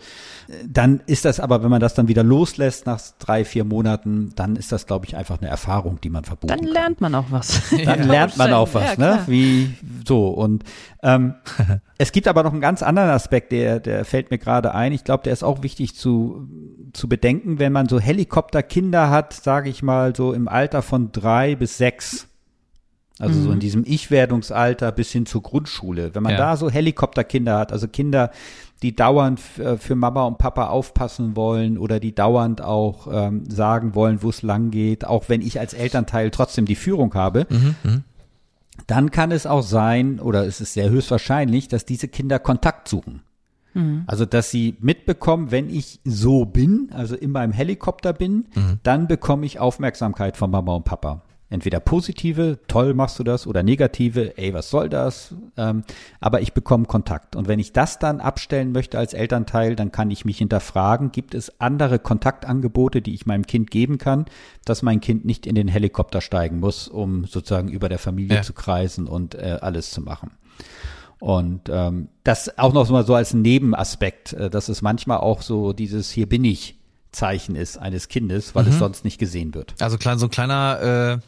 dann 0.68 1.02
ist 1.06 1.24
das 1.24 1.40
aber, 1.40 1.64
wenn 1.64 1.70
man 1.70 1.80
das 1.80 1.94
dann 1.94 2.10
wieder 2.10 2.24
loslässt 2.24 2.86
nach 2.86 3.00
drei, 3.20 3.46
vier 3.46 3.64
Monaten, 3.64 4.34
dann 4.36 4.58
ist 4.58 4.74
das, 4.74 4.86
glaube 4.86 5.06
ich, 5.06 5.16
einfach 5.16 5.40
eine 5.40 5.50
Erfahrung, 5.50 6.02
die 6.02 6.10
man 6.10 6.26
verbuchen 6.26 6.56
Dann 6.56 6.68
lernt 6.68 7.00
man 7.00 7.16
auch 7.16 7.28
was. 7.30 7.62
Dann 7.72 8.02
ja, 8.02 8.06
lernt 8.06 8.38
man 8.38 8.52
auch 8.52 8.74
was, 8.74 8.98
ne? 8.98 9.24
Wie 9.28 9.74
so. 10.06 10.28
Und 10.28 10.64
ähm, 11.04 11.36
es 11.98 12.12
gibt 12.12 12.28
aber 12.28 12.44
noch 12.44 12.52
einen 12.52 12.62
ganz 12.62 12.84
anderen 12.84 13.10
Aspekt, 13.10 13.54
der, 13.54 13.80
der 13.80 14.04
fällt 14.04 14.30
mir 14.30 14.38
gerade 14.38 14.76
ein. 14.76 14.92
Ich 14.92 15.04
glaube, 15.04 15.24
der 15.24 15.34
ist 15.34 15.44
auch 15.44 15.64
wichtig 15.64 15.96
zu, 15.96 16.48
zu 16.94 17.08
bedenken, 17.08 17.60
wenn 17.60 17.72
man 17.72 17.88
so 17.88 18.00
Helikopterkinder 18.00 19.10
hat, 19.10 19.31
sage 19.34 19.70
ich 19.70 19.84
mal, 19.84 20.16
so 20.16 20.34
im 20.34 20.48
Alter 20.48 20.82
von 20.82 21.12
drei 21.12 21.56
bis 21.56 21.78
sechs. 21.78 22.28
Also 23.20 23.40
mhm. 23.40 23.44
so 23.44 23.50
in 23.50 23.56
mhm. 23.56 23.60
diesem 23.60 23.84
Ich-Werdungsalter 23.86 24.92
bis 24.92 25.12
hin 25.12 25.26
zur 25.26 25.44
Grundschule. 25.44 26.16
Wenn 26.16 26.24
man 26.24 26.34
ja. 26.34 26.38
da 26.38 26.58
so 26.58 26.70
Helikopterkinder 26.70 27.58
hat, 27.58 27.72
also 27.72 27.88
Kinder, 27.88 28.32
die 28.82 28.96
dauernd 28.96 29.40
äh, 29.60 29.78
für 29.78 29.96
Mama 29.96 30.24
und 30.24 30.38
Papa 30.40 30.68
aufpassen 30.68 31.36
wollen 31.36 31.78
oder 31.78 32.00
die 32.00 32.16
dauernd 32.16 32.62
auch 32.62 33.08
ähm, 33.12 33.50
sagen 33.50 33.94
wollen, 33.94 34.24
wo 34.24 34.30
es 34.30 34.42
lang 34.42 34.72
geht, 34.72 35.06
auch 35.06 35.30
wenn 35.30 35.42
ich 35.42 35.60
als 35.60 35.74
Elternteil 35.74 36.32
trotzdem 36.32 36.66
die 36.66 36.76
Führung 36.76 37.14
habe, 37.14 37.46
mhm, 37.50 37.76
mhm, 37.84 38.04
dann 38.88 39.12
kann 39.12 39.32
es 39.32 39.46
auch 39.46 39.62
sein, 39.62 40.20
oder 40.20 40.46
es 40.46 40.62
ist 40.62 40.74
sehr 40.74 40.90
höchstwahrscheinlich, 40.90 41.68
dass 41.68 41.86
diese 41.86 42.08
Kinder 42.08 42.40
Kontakt 42.40 42.88
suchen. 42.88 43.22
Mhm. 43.74 44.04
Also, 44.08 44.25
dass 44.25 44.51
sie 44.51 44.75
mitbekommen, 44.80 45.51
wenn 45.51 45.70
ich 45.70 46.00
so 46.04 46.46
bin, 46.46 46.90
also 46.94 47.16
in 47.16 47.32
meinem 47.32 47.51
Helikopter 47.51 48.13
bin, 48.13 48.46
mhm. 48.56 48.80
dann 48.84 49.08
bekomme 49.08 49.46
ich 49.46 49.60
Aufmerksamkeit 49.60 50.38
von 50.38 50.51
Mama 50.51 50.75
und 50.75 50.86
Papa. 50.86 51.24
Entweder 51.51 51.82
positive, 51.82 52.60
toll 52.68 52.94
machst 52.94 53.20
du 53.20 53.25
das, 53.25 53.46
oder 53.46 53.62
negative, 53.62 54.38
ey, 54.38 54.54
was 54.54 54.70
soll 54.70 54.88
das? 54.88 55.36
Ähm, 55.58 55.84
aber 56.22 56.40
ich 56.40 56.54
bekomme 56.54 56.86
Kontakt. 56.86 57.36
Und 57.36 57.50
wenn 57.50 57.60
ich 57.60 57.74
das 57.74 58.00
dann 58.00 58.22
abstellen 58.22 58.72
möchte 58.72 58.98
als 58.98 59.13
Elternteil, 59.13 59.75
dann 59.75 59.92
kann 59.92 60.12
ich 60.12 60.24
mich 60.24 60.38
hinterfragen, 60.38 61.12
gibt 61.12 61.36
es 61.36 61.60
andere 61.60 62.00
Kontaktangebote, 62.00 63.01
die 63.01 63.13
ich 63.13 63.25
meinem 63.25 63.46
Kind 63.46 63.70
geben 63.70 63.98
kann, 63.98 64.28
dass 64.63 64.82
mein 64.82 65.01
Kind 65.01 65.25
nicht 65.25 65.46
in 65.46 65.56
den 65.56 65.68
Helikopter 65.68 66.22
steigen 66.22 66.62
muss, 66.62 66.88
um 66.88 67.25
sozusagen 67.25 67.68
über 67.68 67.90
der 67.90 68.00
Familie 68.00 68.38
ja. 68.38 68.44
zu 68.44 68.54
kreisen 68.54 69.06
und 69.06 69.36
äh, 69.36 69.58
alles 69.60 69.92
zu 69.92 70.00
machen. 70.00 70.32
Und 71.22 71.70
ähm, 71.70 72.10
das 72.24 72.58
auch 72.58 72.74
noch 72.74 72.90
mal 72.90 73.06
so 73.06 73.13
als 73.13 73.34
Nebenaspekt, 73.34 74.34
äh, 74.34 74.50
dass 74.50 74.70
es 74.70 74.82
manchmal 74.82 75.20
auch 75.20 75.44
so 75.44 75.72
dieses 75.72 76.10
Hier 76.12 76.28
bin 76.28 76.44
ich 76.44 76.75
Zeichen 77.12 77.56
ist 77.56 77.78
eines 77.78 78.08
Kindes, 78.08 78.56
weil 78.56 78.63
mhm. 78.63 78.72
es 78.72 78.80
sonst 78.80 79.06
nicht 79.06 79.20
gesehen 79.20 79.54
wird. 79.54 79.75
Also 79.80 79.98
klein, 79.98 80.18
so 80.18 80.25
ein 80.25 80.32
kleiner 80.32 81.20
äh 81.22 81.28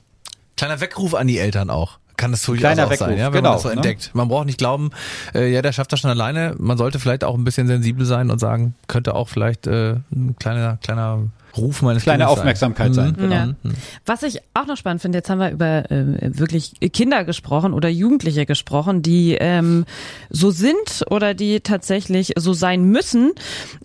Kleiner 0.56 0.80
Weckruf 0.82 1.14
an 1.16 1.28
die 1.28 1.40
Eltern 1.40 1.70
auch. 1.70 2.00
Kann 2.16 2.32
das 2.32 2.44
durchaus 2.44 2.62
Kleiner 2.62 2.86
auch 2.86 2.92
Weckruf, 2.92 3.08
sein, 3.08 3.18
ja, 3.18 3.34
wenn 3.34 3.40
genau, 3.40 3.50
man 3.50 3.56
das 3.56 3.64
so 3.64 3.70
ne? 3.70 3.76
entdeckt. 3.76 4.12
Man 4.14 4.28
braucht 4.28 4.46
nicht 4.46 4.60
glauben, 4.60 4.92
äh, 5.34 5.52
ja, 5.52 5.62
der 5.62 5.72
schafft 5.72 5.92
das 5.92 6.00
schon 6.00 6.12
alleine. 6.12 6.56
Man 6.60 6.78
sollte 6.78 7.00
vielleicht 7.00 7.24
auch 7.24 7.36
ein 7.36 7.44
bisschen 7.44 7.68
sensibel 7.68 8.06
sein 8.06 8.30
und 8.30 8.40
sagen, 8.40 8.76
könnte 8.88 9.16
auch 9.16 9.30
vielleicht 9.30 9.66
äh, 9.68 9.96
ein 10.12 10.36
kleiner, 10.40 10.78
kleiner 10.78 11.24
Ruf 11.56 11.82
meines 11.82 12.04
Kleine 12.04 12.26
Kindes 12.26 12.40
Aufmerksamkeit 12.40 12.94
sein. 12.94 13.16
Mhm. 13.18 13.32
Ja. 13.32 13.46
Mhm. 13.46 13.74
Was 14.06 14.24
ich 14.24 14.42
auch 14.54 14.66
noch 14.66 14.78
spannend 14.78 15.02
finde, 15.02 15.20
jetzt 15.20 15.30
haben 15.30 15.40
wir 15.40 15.52
über 15.52 15.92
äh, 15.92 16.38
wirklich 16.38 16.74
Kinder 16.94 17.24
gesprochen 17.24 17.74
oder 17.74 17.90
Jugendliche 17.90 18.46
gesprochen, 18.46 19.02
die 19.02 19.38
ähm, 19.40 19.86
so 20.30 20.52
sind 20.52 21.06
oder 21.10 21.34
die 21.34 21.62
tatsächlich 21.62 22.34
so 22.38 22.54
sein 22.54 22.86
müssen. 22.86 23.32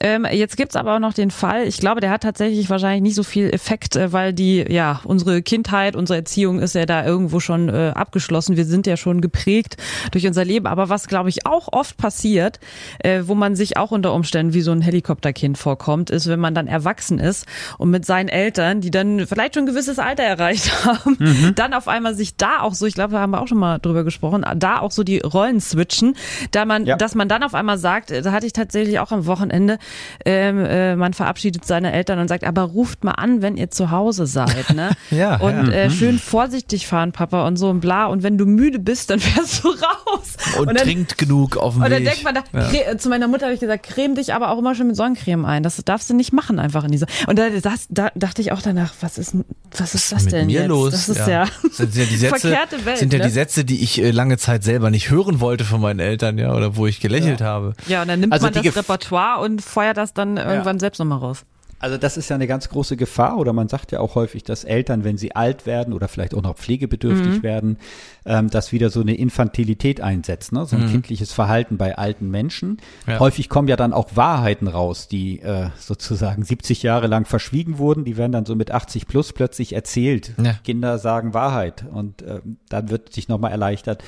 Ähm, 0.01 0.27
jetzt 0.31 0.57
gibt's 0.57 0.77
aber 0.77 0.97
auch 0.97 1.01
noch 1.01 1.13
den 1.13 1.31
Fall, 1.31 1.67
ich 1.67 1.79
glaube, 1.79 2.01
der 2.01 2.11
hat 2.11 2.23
tatsächlich 2.23 2.71
wahrscheinlich 2.71 3.03
nicht 3.03 3.15
so 3.15 3.23
viel 3.23 3.51
Effekt, 3.51 3.97
äh, 3.97 4.13
weil 4.13 4.33
die, 4.33 4.65
ja, 4.69 5.01
unsere 5.05 5.43
Kindheit, 5.43 5.97
unsere 5.97 6.19
Erziehung 6.19 6.61
ist 6.61 6.75
ja 6.75 6.87
da 6.87 7.05
irgendwo 7.05 7.41
schon 7.41 7.69
äh, 7.69 7.93
abgeschlossen. 7.95 8.57
Wir 8.57 8.65
sind 8.65 8.87
ja 8.87 8.97
schon 8.97 9.21
geprägt 9.21 9.77
durch 10.13 10.27
unser 10.27 10.45
Leben. 10.45 10.67
Aber 10.67 10.89
was, 10.89 11.07
glaube 11.07 11.29
ich, 11.29 11.47
auch 11.47 11.69
oft 11.73 11.97
passiert, 11.97 12.61
äh, 13.01 13.23
wo 13.27 13.35
man 13.35 13.57
sich 13.57 13.77
auch 13.77 13.91
unter 13.91 14.13
Umständen 14.15 14.55
wie 14.55 14.61
so 14.61 14.73
ein 14.73 14.81
Helikopterkind 14.81 15.59
vorkommt, 15.59 16.11
ist, 16.11 16.29
wenn 16.29 16.41
man 16.41 16.55
dann 16.55 16.67
erwachsen 16.67 17.19
ist 17.19 17.47
und 17.79 17.91
mit 17.91 18.05
seinen 18.07 18.29
Eltern, 18.29 18.81
die 18.81 18.91
dann 18.91 19.27
vielleicht 19.27 19.55
schon 19.55 19.65
ein 19.65 19.67
gewisses 19.67 19.99
Alter 19.99 20.23
erreicht 20.23 20.71
haben, 20.85 21.53
dann 21.55 21.75
auf 21.75 21.89
einmal 21.89 22.15
sich 22.15 22.37
da 22.37 22.61
auch 22.61 22.75
so, 22.75 22.87
ich 22.87 22.95
glaube, 22.95 23.13
da 23.15 23.21
haben 23.21 23.31
wir 23.31 23.41
auch 23.43 23.49
schon 23.49 23.59
mal 23.59 23.79
drüber 23.79 24.05
gesprochen, 24.05 24.45
da 24.57 24.79
auch 24.81 24.91
so 24.91 25.05
die 25.05 25.19
Rollen 25.19 25.61
switchen, 25.61 26.15
da 26.51 26.65
man, 26.65 26.87
Ja. 26.87 26.97
dass 26.97 27.15
man 27.15 27.29
dann 27.29 27.43
auf 27.43 27.55
einmal 27.55 27.79
sagt, 27.79 28.11
da 28.11 28.33
hatte 28.33 28.47
ich 28.47 28.53
tatsächlich 28.53 28.99
auch 29.01 29.13
am 29.13 29.27
Wochenende, 29.27 29.79
ähm, 30.25 30.65
äh, 30.65 30.97
man 30.97 31.13
verabschiedet 31.15 31.65
seine 31.65 31.93
Eltern 31.93 32.19
und 32.19 32.29
sagt, 32.29 32.45
aber 32.45 32.63
ruft 32.63 33.05
mal 33.05 33.13
an, 33.13 33.43
wenn 33.43 33.57
ihr 33.57 33.71
zu 33.71 33.91
Hause 33.91 34.27
seid, 34.27 34.75
ne? 34.75 34.91
Ja, 35.11 35.37
und 35.41 35.69
ja. 35.69 35.73
Äh, 35.73 35.91
schön 35.91 36.19
vorsichtig 36.19 36.87
fahren, 36.87 37.13
Papa 37.13 37.47
und 37.47 37.57
so 37.57 37.71
und 37.71 37.81
bla. 37.81 38.07
Und 38.07 38.23
wenn 38.23 38.37
du 38.39 38.47
müde 38.47 38.79
bist, 38.79 39.11
dann 39.11 39.19
fährst 39.21 39.65
du 39.65 39.69
raus. 39.69 40.37
Und, 40.59 40.67
dann, 40.69 40.77
trinkt 40.77 41.19
genug 41.19 41.57
auf 41.57 41.75
dem 41.75 41.83
und 41.83 41.91
dann 41.91 42.01
Weg. 42.05 42.11
denkt 42.11 42.25
man, 42.25 42.35
da, 42.35 42.41
cre- 42.61 42.97
zu 42.99 43.09
meiner 43.09 43.29
Mutter 43.29 43.47
habe 43.47 43.55
ich 43.55 43.61
gesagt, 43.61 43.85
creme 43.85 44.15
dich 44.15 44.35
aber 44.35 44.51
auch 44.51 44.59
immer 44.59 44.75
schon 44.75 44.87
mit 44.89 44.97
Sonnencreme 44.97 45.45
ein. 45.45 45.63
Das 45.63 45.77
darfst 45.85 46.09
du 46.11 46.15
nicht 46.15 46.33
machen 46.33 46.59
einfach 46.59 46.85
in 46.85 46.93
dieser. 46.93 47.07
Und 47.27 47.39
da, 47.39 47.48
das, 47.61 47.87
da 47.91 48.11
dachte 48.15 48.43
ich 48.43 48.53
auch 48.53 48.63
danach, 48.63 48.95
was 49.01 49.19
ist, 49.19 49.35
was 49.77 49.95
ist 49.95 50.11
das 50.13 50.25
mit 50.25 50.33
denn 50.33 50.47
mir 50.47 50.61
jetzt? 50.61 50.69
los? 50.69 50.91
Das 50.93 51.09
ist 51.09 51.27
ja, 51.27 51.47
Das 51.63 51.77
sind 51.77 51.95
ja 51.95 52.05
die 52.05 52.17
Sätze, 52.17 52.39
verkehrte 52.41 52.85
Welt. 52.85 52.99
sind 52.99 53.13
ja 53.13 53.19
ne? 53.19 53.25
die 53.27 53.31
Sätze, 53.31 53.65
die 53.65 53.83
ich 53.83 54.01
äh, 54.03 54.11
lange 54.11 54.39
Zeit 54.39 54.65
selber 54.65 54.91
nicht 54.91 55.11
hören 55.11 55.41
wollte 55.41 55.65
von 55.65 55.81
meinen 55.81 56.01
Eltern, 56.01 56.39
ja, 56.39 56.55
oder 56.55 56.77
wo 56.77 56.87
ich 56.87 57.01
gelächelt 57.01 57.41
habe. 57.41 57.75
ja, 57.87 58.03
und 58.03 58.09
dann 58.09 58.21
nimmt 58.21 58.33
Also 58.33 58.47
man 58.47 58.55
das 58.55 58.77
Repertoire 58.77 59.41
und 59.41 59.63
feuert 59.63 59.97
das 59.97 60.15
dann 60.15 60.37
irgendwann 60.37 60.79
selbst 60.79 60.99
nochmal 60.99 61.19
raus. 61.19 61.45
Also 61.79 61.97
das 61.97 62.17
ist 62.17 62.29
ja 62.29 62.35
eine 62.35 62.47
ganz 62.47 62.69
große 62.69 62.97
Gefahr 62.97 63.39
oder 63.39 63.53
man 63.53 63.69
sagt 63.69 63.93
ja 63.93 64.01
auch 64.01 64.15
häufig, 64.15 64.43
dass 64.43 64.65
Eltern, 64.65 65.05
wenn 65.05 65.17
sie 65.17 65.37
alt 65.37 65.67
werden 65.67 65.93
oder 65.95 66.09
vielleicht 66.09 66.35
auch 66.35 66.43
noch 66.43 66.57
pflegebedürftig 66.57 67.43
werden, 67.43 67.79
ähm, 68.25 68.51
dass 68.51 68.73
wieder 68.73 68.91
so 68.91 69.01
eine 69.01 69.15
Infantilität 69.15 70.01
einsetzt, 70.01 70.53
ne? 70.53 70.67
so 70.67 70.77
ein 70.77 70.91
kindliches 70.91 71.33
Verhalten 71.33 71.77
bei 71.77 71.97
alten 71.97 72.31
Menschen. 72.31 72.79
Ja. 73.07 73.21
Häufig 73.21 73.49
kommen 73.49 73.69
ja 73.69 73.77
dann 73.77 73.93
auch 73.93 74.17
Wahrheiten 74.17 74.67
raus, 74.67 75.09
die 75.09 75.41
äh, 75.41 75.69
sozusagen 75.79 76.45
70 76.45 76.83
Jahre 76.83 77.07
lang 77.07 77.25
verschwiegen 77.25 77.79
wurden, 77.79 78.05
die 78.05 78.17
werden 78.17 78.33
dann 78.33 78.47
so 78.47 78.55
mit 78.55 78.71
80 78.71 79.07
plus 79.07 79.33
plötzlich 79.33 79.73
erzählt. 79.73 80.35
Ja. 80.43 80.55
Kinder 80.65 80.99
sagen 80.99 81.35
Wahrheit 81.35 81.85
und 81.91 82.23
ähm, 82.23 82.59
dann 82.69 82.91
wird 82.91 83.13
sich 83.13 83.29
nochmal 83.29 83.53
erleichtert. 83.53 84.03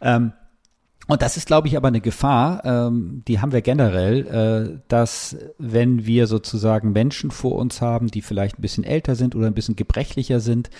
Ähm, 0.00 0.32
und 1.06 1.20
das 1.20 1.36
ist, 1.36 1.46
glaube 1.46 1.68
ich, 1.68 1.76
aber 1.76 1.88
eine 1.88 2.00
Gefahr, 2.00 2.64
ähm, 2.64 3.22
die 3.28 3.40
haben 3.40 3.52
wir 3.52 3.60
generell, 3.60 4.26
äh, 4.26 4.78
dass 4.88 5.36
wenn 5.58 6.06
wir 6.06 6.26
sozusagen 6.26 6.92
Menschen 6.92 7.30
vor 7.30 7.56
uns 7.56 7.82
haben, 7.82 8.08
die 8.08 8.22
vielleicht 8.22 8.58
ein 8.58 8.62
bisschen 8.62 8.84
älter 8.84 9.14
sind 9.14 9.34
oder 9.34 9.46
ein 9.46 9.54
bisschen 9.54 9.76
gebrechlicher 9.76 10.40
sind, 10.40 10.70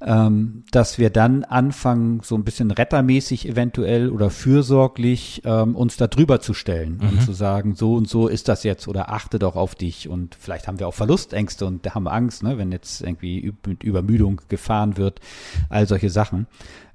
ähm, 0.00 0.64
dass 0.70 0.98
wir 0.98 1.10
dann 1.10 1.44
anfangen, 1.44 2.20
so 2.22 2.36
ein 2.36 2.44
bisschen 2.44 2.70
rettermäßig 2.70 3.48
eventuell 3.48 4.10
oder 4.10 4.30
fürsorglich 4.30 5.42
ähm, 5.44 5.74
uns 5.74 5.96
da 5.96 6.06
drüber 6.06 6.40
zu 6.40 6.54
stellen 6.54 7.00
und 7.00 7.22
zu 7.22 7.32
sagen, 7.32 7.74
so 7.74 7.94
und 7.94 8.08
so 8.08 8.28
ist 8.28 8.48
das 8.48 8.62
jetzt 8.62 8.86
oder 8.88 9.10
achte 9.10 9.38
doch 9.38 9.56
auf 9.56 9.74
dich 9.74 10.08
und 10.08 10.36
vielleicht 10.36 10.68
haben 10.68 10.78
wir 10.78 10.88
auch 10.88 10.94
Verlustängste 10.94 11.66
und 11.66 11.94
haben 11.94 12.08
Angst, 12.08 12.42
ne, 12.42 12.58
wenn 12.58 12.72
jetzt 12.72 13.00
irgendwie 13.00 13.52
mit 13.66 13.82
Übermüdung 13.82 14.40
gefahren 14.48 14.96
wird, 14.96 15.20
all 15.68 15.86
solche 15.86 16.10
Sachen. 16.10 16.46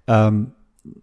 Ähm, 0.08 0.52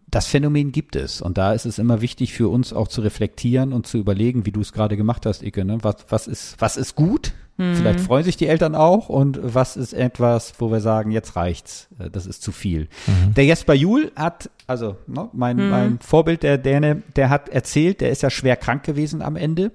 das 0.09 0.27
Phänomen 0.27 0.73
gibt 0.73 0.97
es 0.97 1.23
und 1.23 1.39
da 1.39 1.53
ist 1.53 1.65
es 1.65 1.79
immer 1.79 2.01
wichtig 2.01 2.33
für 2.35 2.49
uns 2.49 2.73
auch 2.73 2.89
zu 2.89 3.01
reflektieren 3.01 3.73
und 3.73 3.87
zu 3.87 3.99
überlegen, 3.99 4.45
wie 4.45 4.53
du 4.53 4.61
es 4.61 4.73
gerade 4.73 4.97
gemacht 4.97 5.25
hast, 5.25 5.43
Ike, 5.43 5.65
ne? 5.65 5.79
was, 5.83 5.97
was 6.09 6.27
ist, 6.27 6.57
was 6.59 6.77
ist 6.77 6.95
gut? 6.97 7.33
Vielleicht 7.75 8.01
freuen 8.01 8.25
sich 8.25 8.39
die 8.39 8.47
Eltern 8.47 8.75
auch 8.75 9.11
und 9.11 9.39
was 9.43 9.77
ist 9.77 9.93
etwas, 9.93 10.55
wo 10.59 10.73
wir 10.73 10.81
sagen, 10.81 11.11
jetzt 11.11 11.37
reicht's, 11.37 11.89
äh, 11.99 12.09
das 12.09 12.25
ist 12.25 12.43
zu 12.43 12.53
viel. 12.53 12.89
Der 13.37 13.45
Jesper 13.45 13.75
Juhl 13.75 14.13
hat, 14.17 14.49
also 14.67 14.97
ne, 15.07 15.29
mein, 15.35 15.69
mein 15.69 15.99
Vorbild, 16.01 16.43
der 16.43 16.57
Däne, 16.57 17.03
der 17.17 17.29
hat 17.29 17.51
erzählt, 17.51 18.01
der 18.01 18.11
ist 18.11 18.23
ja 18.23 18.31
schwer 18.31 18.57
krank 18.57 18.83
gewesen 18.83 19.21
am 19.21 19.37
Ende, 19.37 19.73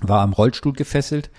war 0.00 0.22
am 0.22 0.32
Rollstuhl 0.32 0.72
gefesselt 0.72 1.30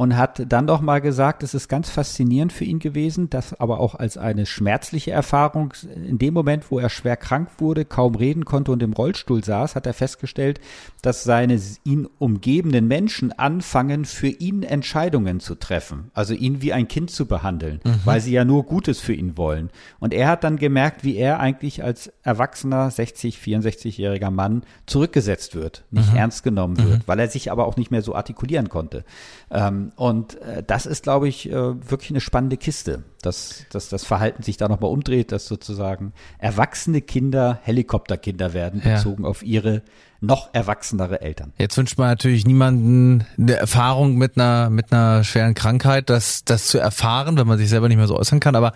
und 0.00 0.16
hat 0.16 0.50
dann 0.50 0.66
doch 0.66 0.80
mal 0.80 1.02
gesagt, 1.02 1.42
es 1.42 1.52
ist 1.52 1.68
ganz 1.68 1.90
faszinierend 1.90 2.54
für 2.54 2.64
ihn 2.64 2.78
gewesen, 2.78 3.28
das 3.28 3.60
aber 3.60 3.80
auch 3.80 3.94
als 3.94 4.16
eine 4.16 4.46
schmerzliche 4.46 5.10
Erfahrung. 5.10 5.74
In 5.94 6.16
dem 6.16 6.32
Moment, 6.32 6.70
wo 6.70 6.78
er 6.78 6.88
schwer 6.88 7.18
krank 7.18 7.50
wurde, 7.58 7.84
kaum 7.84 8.14
reden 8.14 8.46
konnte 8.46 8.72
und 8.72 8.82
im 8.82 8.94
Rollstuhl 8.94 9.44
saß, 9.44 9.76
hat 9.76 9.86
er 9.86 9.92
festgestellt, 9.92 10.58
dass 11.02 11.22
seine 11.22 11.60
ihn 11.84 12.08
umgebenden 12.18 12.88
Menschen 12.88 13.38
anfangen, 13.38 14.06
für 14.06 14.28
ihn 14.28 14.62
Entscheidungen 14.62 15.38
zu 15.38 15.54
treffen. 15.54 16.10
Also 16.14 16.32
ihn 16.32 16.62
wie 16.62 16.72
ein 16.72 16.88
Kind 16.88 17.10
zu 17.10 17.26
behandeln, 17.26 17.80
weil 18.06 18.22
sie 18.22 18.32
ja 18.32 18.46
nur 18.46 18.64
Gutes 18.64 19.00
für 19.00 19.12
ihn 19.12 19.36
wollen. 19.36 19.68
Und 19.98 20.14
er 20.14 20.28
hat 20.28 20.44
dann 20.44 20.56
gemerkt, 20.56 21.04
wie 21.04 21.16
er 21.16 21.40
eigentlich 21.40 21.84
als 21.84 22.10
erwachsener 22.22 22.90
60, 22.90 23.36
64-jähriger 23.36 24.30
Mann 24.30 24.62
zurückgesetzt 24.86 25.56
wird, 25.56 25.84
nicht 25.90 26.14
ernst 26.14 26.42
genommen 26.42 26.78
wird, 26.78 27.06
weil 27.06 27.18
er 27.18 27.28
sich 27.28 27.52
aber 27.52 27.66
auch 27.66 27.76
nicht 27.76 27.90
mehr 27.90 28.00
so 28.00 28.14
artikulieren 28.14 28.70
konnte. 28.70 29.04
Ähm, 29.50 29.89
und 29.96 30.40
äh, 30.42 30.62
das 30.66 30.86
ist, 30.86 31.02
glaube 31.04 31.28
ich, 31.28 31.48
äh, 31.50 31.52
wirklich 31.52 32.10
eine 32.10 32.20
spannende 32.20 32.56
Kiste, 32.56 33.04
dass, 33.22 33.64
dass 33.70 33.88
das 33.88 34.04
Verhalten 34.04 34.42
sich 34.42 34.56
da 34.56 34.68
nochmal 34.68 34.90
umdreht, 34.90 35.32
dass 35.32 35.46
sozusagen 35.46 36.12
erwachsene 36.38 37.00
Kinder 37.00 37.58
Helikopterkinder 37.62 38.52
werden, 38.54 38.82
Ja. 38.84 38.96
bezogen 38.96 39.24
auf 39.24 39.42
ihre 39.42 39.82
noch 40.20 40.50
erwachsenere 40.52 41.22
Eltern. 41.22 41.52
Jetzt 41.58 41.76
wünscht 41.78 41.96
man 41.96 42.08
natürlich 42.08 42.46
niemanden 42.46 43.24
eine 43.38 43.54
Erfahrung 43.56 44.16
mit 44.16 44.36
einer, 44.36 44.68
mit 44.68 44.92
einer 44.92 45.24
schweren 45.24 45.54
Krankheit, 45.54 46.10
das, 46.10 46.44
das 46.44 46.66
zu 46.66 46.78
erfahren, 46.78 47.38
wenn 47.38 47.46
man 47.46 47.56
sich 47.58 47.70
selber 47.70 47.88
nicht 47.88 47.96
mehr 47.96 48.06
so 48.06 48.16
äußern 48.18 48.38
kann, 48.40 48.54
aber 48.54 48.72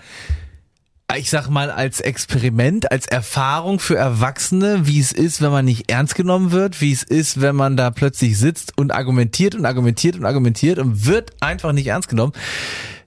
ich 1.17 1.31
sag 1.31 1.49
mal, 1.49 1.71
als 1.71 2.01
Experiment, 2.01 2.91
als 2.91 3.07
Erfahrung 3.07 3.79
für 3.79 3.97
Erwachsene, 3.97 4.87
wie 4.87 4.99
es 4.99 5.13
ist, 5.13 5.43
wenn 5.43 5.53
man 5.53 5.65
nicht 5.65 5.91
ernst 5.91 6.15
genommen 6.15 6.51
wird, 6.51 6.81
wie 6.81 6.93
es 6.93 7.03
ist, 7.03 7.41
wenn 7.41 7.55
man 7.55 7.77
da 7.77 7.91
plötzlich 7.91 8.39
sitzt 8.39 8.77
und 8.79 8.93
argumentiert 8.93 9.55
und 9.55 9.67
argumentiert 9.67 10.17
und 10.17 10.25
argumentiert 10.25 10.79
und 10.79 11.07
wird 11.07 11.33
einfach 11.41 11.73
nicht 11.73 11.87
ernst 11.87 12.09
genommen, 12.09 12.33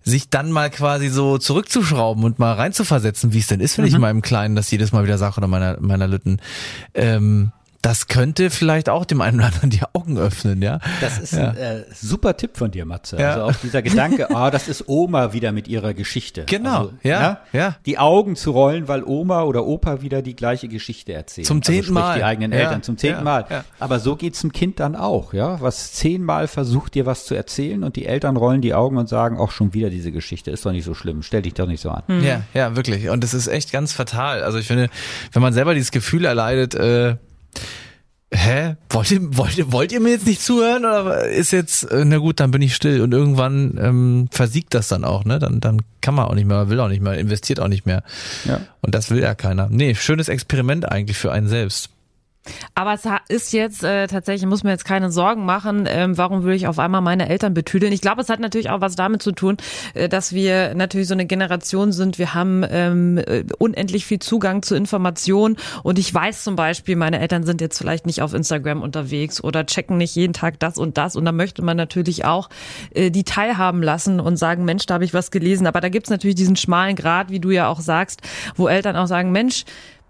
sich 0.04 0.30
dann 0.30 0.52
mal 0.52 0.70
quasi 0.70 1.10
so 1.10 1.38
zurückzuschrauben 1.38 2.24
und 2.24 2.40
mal 2.40 2.54
reinzuversetzen, 2.54 3.34
wie 3.34 3.40
es 3.40 3.48
denn 3.48 3.60
ist, 3.60 3.78
wenn 3.78 3.86
ich 3.86 3.98
meinem 3.98 4.22
Kleinen 4.22 4.56
das 4.56 4.72
jedes 4.72 4.92
Mal 4.92 5.04
wieder 5.04 5.18
sage 5.18 5.38
oder 5.38 5.48
meiner, 5.48 5.78
meiner 5.82 6.08
Lütten. 6.08 6.40
Ähm, 6.94 7.52
das 7.82 8.08
könnte 8.08 8.50
vielleicht 8.50 8.90
auch 8.90 9.06
dem 9.06 9.22
einen 9.22 9.38
oder 9.40 9.48
anderen 9.48 9.70
die 9.70 9.82
Augen 9.94 10.18
öffnen, 10.18 10.62
ja. 10.62 10.80
Das 11.00 11.20
ist 11.20 11.34
Ja. 11.34 11.50
ein 11.52 11.58
äh, 11.58 11.84
super 11.94 12.36
Tipp 12.36 12.58
von 12.58 12.72
dir, 12.72 12.86
Matze. 12.86 13.18
Ja. 13.18 13.34
Also 13.34 13.44
auch 13.46 13.62
dieser 13.62 13.82
Gedanke, 13.82 14.30
ah, 14.36 14.50
das 14.52 14.68
ist 14.68 14.86
Oma 14.88 15.34
wieder 15.34 15.52
mit 15.52 15.68
ihrer 15.68 15.94
Geschichte. 15.94 16.44
Genau, 16.48 16.78
also, 16.78 16.94
ja, 17.04 17.42
ja. 17.54 17.76
Die 17.86 17.98
Augen 17.98 18.36
zu 18.36 18.52
rollen, 18.52 18.88
weil 18.88 19.04
Oma 19.04 19.44
oder 19.44 19.66
Opa 19.66 20.02
wieder 20.02 20.22
die 20.22 20.36
gleiche 20.36 20.68
Geschichte 20.68 21.14
erzählen. 21.14 21.46
Zum 21.46 21.62
zehnten 21.62 21.96
also 21.98 22.00
sprich 22.00 22.04
Mal. 22.04 22.18
Die 22.18 22.24
eigenen 22.24 22.52
Ja, 22.52 22.58
Eltern 22.60 22.84
zum 22.84 22.98
zehnten 22.98 23.20
ja, 23.20 23.24
Mal. 23.24 23.46
ja. 23.50 23.64
Aber 23.80 24.00
so 24.00 24.16
geht's 24.16 24.42
dem 24.42 24.52
Kind 24.52 24.80
dann 24.80 24.96
auch, 24.96 25.34
ja. 25.34 25.62
Was 25.62 25.94
zehnmal 25.94 26.48
versucht, 26.48 26.96
dir 26.96 27.06
was 27.06 27.26
zu 27.26 27.36
erzählen 27.36 27.84
und 27.84 27.96
die 27.96 28.06
Eltern 28.06 28.38
rollen 28.38 28.62
die 28.62 28.74
Augen 28.74 28.98
und 28.98 29.08
sagen, 29.08 29.38
auch 29.38 29.52
schon 29.52 29.74
wieder 29.74 29.90
diese 29.90 30.12
Geschichte, 30.12 30.52
ist 30.52 30.66
doch 30.66 30.72
nicht 30.72 30.86
so 30.86 30.94
schlimm, 30.94 31.22
stell 31.22 31.42
dich 31.44 31.54
doch 31.54 31.68
nicht 31.68 31.82
so 31.82 31.90
an. 31.92 32.04
Ja, 32.24 32.42
ja, 32.54 32.76
wirklich. 32.76 33.10
Und 33.10 33.24
das 33.24 33.34
ist 33.34 33.48
echt 33.48 33.72
ganz 33.72 33.94
fatal. 33.94 34.44
Also 34.44 34.58
ich 34.58 34.68
finde, 34.68 34.90
wenn 35.32 35.42
man 35.42 35.54
selber 35.54 35.74
dieses 35.74 35.92
Gefühl 35.92 36.26
erleidet, 36.26 36.76
äh, 36.76 37.16
hä, 38.48 38.76
wollt 38.90 39.12
ihr, 39.12 39.38
wollt 39.38 39.58
ihr, 39.58 39.72
wollt 39.72 39.92
ihr 39.92 40.00
mir 40.00 40.12
jetzt 40.12 40.26
nicht 40.26 40.42
zuhören 40.42 40.86
oder 40.86 41.28
ist 41.28 41.52
jetzt, 41.52 41.84
äh, 41.92 42.06
na 42.06 42.18
gut, 42.18 42.40
dann 42.40 42.52
bin 42.52 42.62
ich 42.62 42.76
still 42.76 43.02
und 43.02 43.14
irgendwann 43.14 43.78
ähm, 43.80 44.30
versiegt 44.32 44.74
das 44.74 44.88
dann 44.88 45.04
auch, 45.04 45.26
ne? 45.26 45.40
Dann, 45.40 45.60
dann 45.60 45.82
kann 46.02 46.16
man 46.16 46.26
auch 46.26 46.36
nicht 46.36 46.48
mehr, 46.48 46.70
will 46.70 46.80
auch 46.80 46.88
nicht 46.88 47.02
mehr, 47.02 47.18
investiert 47.18 47.60
auch 47.60 47.68
nicht 47.68 47.86
mehr. 47.86 48.04
Ja. 48.46 48.62
Und 48.82 48.96
das 48.96 49.10
will 49.10 49.20
ja 49.20 49.36
keiner. 49.36 49.68
Nee, 49.70 49.96
schönes 49.96 50.30
Experiment 50.30 50.90
eigentlich 50.90 51.18
für 51.18 51.32
einen 51.32 51.48
selbst. 51.48 51.90
Aber 52.76 52.94
es 52.94 53.04
ist 53.30 53.54
jetzt 53.54 53.84
äh, 53.84 54.08
tatsächlich, 54.08 54.48
muss 54.48 54.64
mir 54.64 54.72
jetzt 54.72 54.86
keine 54.86 55.12
Sorgen 55.12 55.46
machen, 55.46 55.88
ähm, 55.90 56.18
warum 56.18 56.44
will 56.44 56.54
ich 56.54 56.68
auf 56.68 56.80
einmal 56.80 57.02
meine 57.02 57.30
Eltern 57.30 57.54
betüdeln. 57.54 57.94
Ich 57.94 58.02
glaube, 58.02 58.22
es 58.22 58.30
hat 58.30 58.40
natürlich 58.40 58.70
auch 58.70 58.82
was 58.82 58.96
damit 58.96 59.22
zu 59.22 59.32
tun, 59.32 59.58
äh, 59.94 60.10
dass 60.10 60.34
wir 60.34 60.76
natürlich 60.76 61.08
so 61.08 61.14
eine 61.14 61.26
Generation 61.26 61.92
sind. 61.92 62.20
Wir 62.20 62.34
haben 62.34 62.64
ähm, 62.70 63.18
äh, 63.18 63.44
unendlich 63.58 64.06
viel 64.06 64.20
Zugang 64.20 64.64
zu 64.64 64.76
Informationen 64.76 65.58
und 65.84 66.00
ich 66.00 66.14
weiß 66.14 66.44
zum 66.44 66.56
Beispiel, 66.56 66.96
meine 66.96 67.20
Eltern 67.20 67.44
sind 67.44 67.62
jetzt 67.62 67.78
vielleicht 67.78 68.06
nicht 68.06 68.22
auf 68.22 68.34
Instagram 68.34 68.82
unterwegs 68.82 69.44
oder 69.44 69.66
checken 69.66 69.98
nicht 69.98 70.16
jeden 70.16 70.34
Tag 70.34 70.60
das 70.60 70.78
und 70.78 70.98
das 70.98 71.16
und 71.16 71.26
da 71.26 71.32
möchte 71.32 71.62
man 71.62 71.78
natürlich 71.78 72.26
auch 72.26 72.50
äh, 72.94 73.12
die 73.12 73.24
teilhaben 73.24 73.82
lassen 73.82 74.20
und 74.20 74.38
sagen, 74.38 74.66
Mensch, 74.66 74.86
da 74.86 74.96
habe 74.96 75.06
ich 75.06 75.14
was 75.14 75.32
gelesen. 75.32 75.68
Aber 75.68 75.82
da 75.82 75.90
gibt's 75.90 76.10
natürlich 76.10 76.36
diesen 76.36 76.56
schmalen 76.56 76.96
Grad, 76.96 77.30
wie 77.30 77.40
du 77.40 77.52
ja 77.52 77.68
auch 77.68 77.80
sagst, 77.80 78.22
wo 78.56 78.68
Eltern 78.68 78.96
auch 78.96 79.08
sagen, 79.08 79.32
Mensch, 79.32 79.66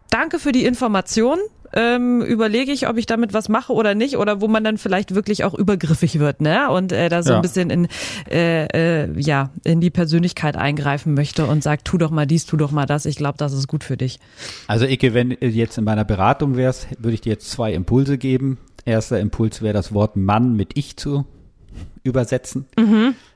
Danke 0.09 0.39
für 0.39 0.53
die 0.53 0.63
Information. 0.63 1.37
Ähm, 1.73 2.21
überlege 2.21 2.71
ich, 2.71 2.87
ob 2.87 2.97
ich 2.97 3.05
damit 3.05 3.33
was 3.33 3.49
mache 3.49 3.73
oder 3.73 3.95
nicht, 3.95 4.17
oder 4.17 4.41
wo 4.41 4.47
man 4.47 4.63
dann 4.63 4.77
vielleicht 4.77 5.13
wirklich 5.15 5.43
auch 5.43 5.53
übergriffig 5.53 6.19
wird, 6.19 6.41
ne? 6.41 6.69
Und 6.69 6.91
äh, 6.91 7.09
da 7.09 7.23
so 7.23 7.31
Ja. 7.31 7.35
ein 7.37 7.41
bisschen 7.41 7.69
in 7.69 7.87
äh, 8.29 8.65
äh, 9.03 9.19
ja 9.19 9.49
in 9.63 9.81
die 9.81 9.89
Persönlichkeit 9.89 10.55
eingreifen 10.57 11.13
möchte 11.13 11.45
und 11.45 11.63
sagt, 11.63 11.85
tu 11.85 11.97
doch 11.97 12.11
mal 12.11 12.25
dies, 12.27 12.45
tu 12.45 12.57
doch 12.57 12.71
mal 12.71 12.85
das. 12.85 13.05
Ich 13.05 13.15
glaube, 13.17 13.37
das 13.37 13.53
ist 13.53 13.67
gut 13.67 13.83
für 13.83 13.97
dich. 13.97 14.19
Also 14.67 14.85
Icke, 14.85 15.13
wenn 15.13 15.31
du 15.31 15.35
jetzt 15.47 15.77
in 15.77 15.83
meiner 15.83 16.05
Beratung 16.05 16.55
wärst, 16.55 16.87
würde 16.99 17.13
ich 17.15 17.21
dir 17.21 17.31
jetzt 17.33 17.49
zwei 17.51 17.73
Impulse 17.73 18.17
geben. 18.17 18.57
Erster 18.85 19.19
Impuls 19.19 19.61
wäre 19.61 19.73
das 19.73 19.93
Wort 19.93 20.15
Mann 20.15 20.55
mit 20.55 20.77
Ich 20.77 20.95
zu 20.97 21.25
übersetzen 22.03 22.65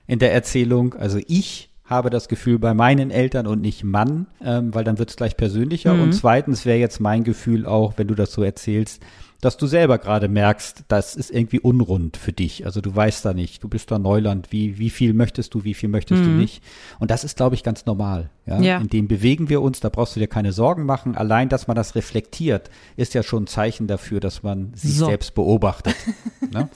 in 0.08 0.20
der 0.20 0.34
Erzählung. 0.34 0.94
Also 0.96 1.20
ich 1.28 1.71
habe 1.92 2.10
das 2.10 2.28
Gefühl 2.28 2.58
bei 2.58 2.74
meinen 2.74 3.12
Eltern 3.12 3.46
und 3.46 3.62
nicht 3.62 3.84
Mann, 3.84 4.26
ähm, 4.44 4.74
weil 4.74 4.84
dann 4.84 4.98
wird 4.98 5.10
es 5.10 5.18
gleich 5.18 5.38
persönlicher. 5.38 5.94
Und 5.94 6.14
zweitens 6.14 6.66
wäre 6.66 6.80
jetzt 6.80 7.00
mein 7.00 7.24
Gefühl 7.24 7.66
auch, 7.66 7.94
wenn 7.98 8.08
du 8.08 8.16
das 8.16 8.32
so 8.32 8.42
erzählst, 8.42 9.04
dass 9.42 9.58
du 9.58 9.66
selber 9.68 9.98
gerade 9.98 10.28
merkst, 10.28 10.84
das 10.88 11.16
ist 11.16 11.32
irgendwie 11.32 11.60
unrund 11.60 12.16
für 12.18 12.32
dich. 12.32 12.66
Also 12.66 12.80
du 12.80 12.96
weißt 12.96 13.26
da 13.26 13.34
nicht, 13.34 13.64
du 13.64 13.68
bist 13.68 13.90
da 13.92 13.98
Neuland, 14.00 14.52
wie, 14.52 14.78
wie 14.78 14.90
viel 14.92 15.14
möchtest 15.14 15.54
du, 15.56 15.64
wie 15.64 15.74
viel 15.74 15.90
möchtest 15.90 16.24
du 16.24 16.30
nicht. 16.30 16.64
Und 17.00 17.12
das 17.12 17.24
ist, 17.24 17.38
glaube 17.38 17.56
ich, 17.56 17.64
ganz 17.64 17.86
normal. 17.88 18.30
Ja? 18.46 18.62
Ja. 18.62 18.78
In 18.78 18.88
dem 18.88 19.08
bewegen 19.08 19.50
wir 19.50 19.62
uns, 19.62 19.80
da 19.80 19.90
brauchst 19.90 20.16
du 20.16 20.20
dir 20.20 20.28
keine 20.28 20.52
Sorgen 20.54 20.86
machen. 20.86 21.16
Allein, 21.18 21.50
dass 21.50 21.68
man 21.68 21.76
das 21.76 21.96
reflektiert, 21.96 22.70
ist 22.98 23.14
ja 23.16 23.24
schon 23.24 23.44
ein 23.44 23.48
Zeichen 23.48 23.88
dafür, 23.88 24.20
dass 24.20 24.44
man 24.44 24.74
sich 24.76 24.96
So. 24.98 25.08
selbst 25.08 25.34
beobachtet. 25.36 25.96
ne? 26.54 26.70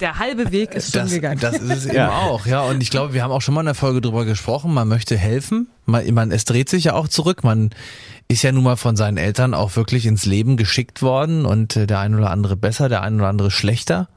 Der 0.00 0.18
halbe 0.18 0.50
Weg 0.50 0.74
ist 0.74 0.92
schon 0.92 1.02
Das, 1.02 1.12
gegangen. 1.12 1.38
das 1.40 1.58
ist 1.58 1.70
es 1.70 1.86
eben 1.86 1.94
Ja. 1.96 2.10
auch, 2.10 2.46
ja. 2.46 2.62
Und 2.62 2.82
ich 2.82 2.90
glaube, 2.90 3.14
wir 3.14 3.22
haben 3.22 3.30
auch 3.30 3.42
schon 3.42 3.54
mal 3.54 3.60
in 3.60 3.66
der 3.66 3.74
Folge 3.74 4.00
drüber 4.00 4.24
gesprochen. 4.24 4.74
Man 4.74 4.88
möchte 4.88 5.16
helfen. 5.16 5.68
Man, 5.90 6.14
man, 6.14 6.32
es 6.32 6.44
dreht 6.44 6.68
sich 6.68 6.84
ja 6.84 6.94
auch 6.94 7.08
zurück. 7.08 7.44
Man 7.44 7.70
ist 8.28 8.42
ja 8.42 8.52
nun 8.52 8.64
mal 8.64 8.76
von 8.76 8.96
seinen 8.96 9.16
Eltern 9.16 9.54
auch 9.54 9.76
wirklich 9.76 10.06
ins 10.06 10.24
Leben 10.24 10.56
geschickt 10.56 11.02
worden 11.02 11.44
und 11.44 11.76
äh, 11.76 11.86
der 11.86 11.98
ein 11.98 12.14
oder 12.14 12.30
andere 12.30 12.56
besser, 12.56 12.88
der 12.88 13.02
ein 13.02 13.16
oder 13.16 13.28
andere 13.28 13.50
schlechter. 13.50 14.08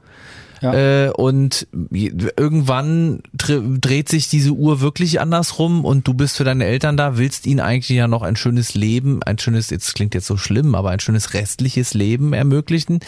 Ja. 0.60 0.72
Äh, 0.72 1.10
und 1.10 1.66
irgendwann 1.90 3.20
dre- 3.36 3.80
dreht 3.80 4.08
sich 4.08 4.28
diese 4.28 4.52
Uhr 4.52 4.80
wirklich 4.80 5.20
andersrum 5.20 5.84
und 5.84 6.08
du 6.08 6.14
bist 6.14 6.38
für 6.38 6.44
deine 6.44 6.64
Eltern 6.64 6.96
da, 6.96 7.18
willst 7.18 7.46
ihnen 7.46 7.60
eigentlich 7.60 7.90
ja 7.90 8.08
noch 8.08 8.22
ein 8.22 8.36
schönes 8.36 8.74
Leben, 8.74 9.22
ein 9.24 9.38
schönes, 9.38 9.68
jetzt 9.68 9.94
klingt 9.94 10.14
jetzt 10.14 10.26
so 10.26 10.38
schlimm, 10.38 10.74
aber 10.74 10.90
ein 10.90 11.00
schönes 11.00 11.34
restliches 11.34 11.92
Leben 11.92 12.32
ermöglichen. 12.32 13.00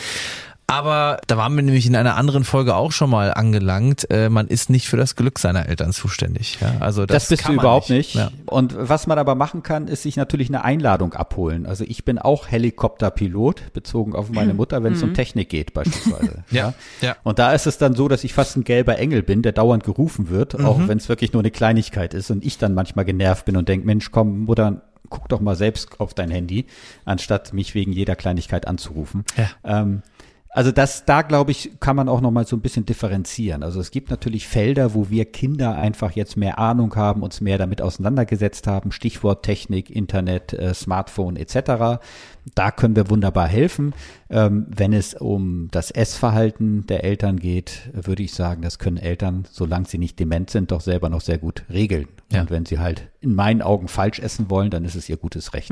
Aber 0.68 1.20
da 1.28 1.36
waren 1.36 1.54
wir 1.54 1.62
nämlich 1.62 1.86
in 1.86 1.94
einer 1.94 2.16
anderen 2.16 2.42
Folge 2.42 2.74
auch 2.74 2.90
schon 2.90 3.08
mal 3.08 3.32
angelangt. 3.32 4.10
Äh, 4.10 4.28
man 4.28 4.48
ist 4.48 4.68
nicht 4.68 4.88
für 4.88 4.96
das 4.96 5.14
Glück 5.14 5.38
seiner 5.38 5.68
Eltern 5.68 5.92
zuständig. 5.92 6.58
Ja, 6.60 6.74
also 6.80 7.06
das, 7.06 7.24
Das, 7.24 7.28
bist 7.28 7.42
kann 7.42 7.54
du 7.54 7.60
überhaupt 7.60 7.88
nicht. 7.88 8.14
Ja. 8.14 8.30
Und 8.46 8.74
was 8.76 9.06
man 9.06 9.18
aber 9.18 9.36
machen 9.36 9.62
kann, 9.62 9.86
ist 9.86 10.02
sich 10.02 10.16
natürlich 10.16 10.48
eine 10.48 10.64
Einladung 10.64 11.14
abholen. 11.14 11.66
Also 11.66 11.84
ich 11.86 12.04
bin 12.04 12.18
auch 12.18 12.48
Helikopterpilot, 12.48 13.72
bezogen 13.74 14.14
auf 14.14 14.30
meine 14.30 14.54
Mutter, 14.54 14.82
wenn 14.82 14.94
es 14.94 15.02
um 15.02 15.14
Technik 15.14 15.48
geht 15.48 15.72
beispielsweise. 15.72 16.44
Ja, 16.50 16.74
ja. 17.00 17.16
Und 17.22 17.38
da 17.38 17.52
ist 17.52 17.66
es 17.66 17.76
dann 17.78 17.94
so, 17.94 18.08
dass 18.08 18.24
ich 18.24 18.32
fast 18.32 18.56
ein 18.56 18.64
gelber 18.64 18.98
Engel 18.98 19.22
bin, 19.22 19.42
der 19.42 19.52
dauernd 19.52 19.84
gerufen 19.84 20.30
wird, 20.30 20.58
auch 20.64 20.86
wenn 20.86 20.98
es 20.98 21.08
wirklich 21.08 21.32
nur 21.32 21.42
eine 21.42 21.50
Kleinigkeit 21.50 22.14
ist 22.14 22.30
und 22.30 22.44
ich 22.44 22.58
dann 22.58 22.72
manchmal 22.72 23.04
genervt 23.04 23.44
bin 23.44 23.56
und 23.56 23.68
denke, 23.68 23.84
Mensch, 23.86 24.10
komm, 24.10 24.44
Mutter, 24.44 24.82
guck 25.10 25.28
doch 25.28 25.40
mal 25.40 25.56
selbst 25.56 26.00
auf 26.00 26.14
dein 26.14 26.30
Handy, 26.30 26.66
anstatt 27.04 27.52
mich 27.52 27.74
wegen 27.74 27.92
jeder 27.92 28.16
Kleinigkeit 28.16 28.66
anzurufen. 28.66 29.24
Ja. 29.36 29.80
Ähm, 29.80 30.02
also 30.56 30.72
das, 30.72 31.04
da 31.04 31.20
glaube 31.20 31.50
ich, 31.50 31.72
kann 31.80 31.96
man 31.96 32.08
auch 32.08 32.22
noch 32.22 32.30
mal 32.30 32.46
so 32.46 32.56
ein 32.56 32.62
bisschen 32.62 32.86
differenzieren. 32.86 33.62
Also 33.62 33.78
es 33.78 33.90
gibt 33.90 34.08
natürlich 34.08 34.48
Felder, 34.48 34.94
wo 34.94 35.10
wir 35.10 35.26
Kinder 35.26 35.74
einfach 35.74 36.12
jetzt 36.12 36.38
mehr 36.38 36.58
Ahnung 36.58 36.96
haben, 36.96 37.22
uns 37.22 37.42
mehr 37.42 37.58
damit 37.58 37.82
auseinandergesetzt 37.82 38.66
haben. 38.66 38.90
Stichwort 38.90 39.44
Technik, 39.44 39.90
Internet, 39.90 40.54
äh, 40.54 40.72
Smartphone 40.72 41.36
etc. 41.36 42.00
Da 42.54 42.70
können 42.70 42.96
wir 42.96 43.10
wunderbar 43.10 43.48
helfen. 43.48 43.92
Ähm, 44.30 44.66
wenn 44.74 44.94
es 44.94 45.12
um 45.12 45.68
das 45.72 45.90
Essverhalten 45.90 46.86
der 46.86 47.04
Eltern 47.04 47.38
geht, 47.38 47.90
würde 47.92 48.22
ich 48.22 48.32
sagen, 48.32 48.62
das 48.62 48.78
können 48.78 48.96
Eltern, 48.96 49.46
solange 49.50 49.86
sie 49.86 49.98
nicht 49.98 50.18
dement 50.18 50.48
sind, 50.48 50.70
doch 50.70 50.80
selber 50.80 51.10
noch 51.10 51.20
sehr 51.20 51.36
gut 51.36 51.64
regeln. 51.68 52.08
Ja. 52.32 52.40
Und 52.40 52.50
wenn 52.50 52.64
sie 52.64 52.78
halt 52.78 53.10
in 53.20 53.34
meinen 53.34 53.60
Augen 53.60 53.88
falsch 53.88 54.20
essen 54.20 54.48
wollen, 54.48 54.70
dann 54.70 54.86
ist 54.86 54.94
es 54.94 55.06
ihr 55.10 55.18
gutes 55.18 55.52
Recht. 55.52 55.70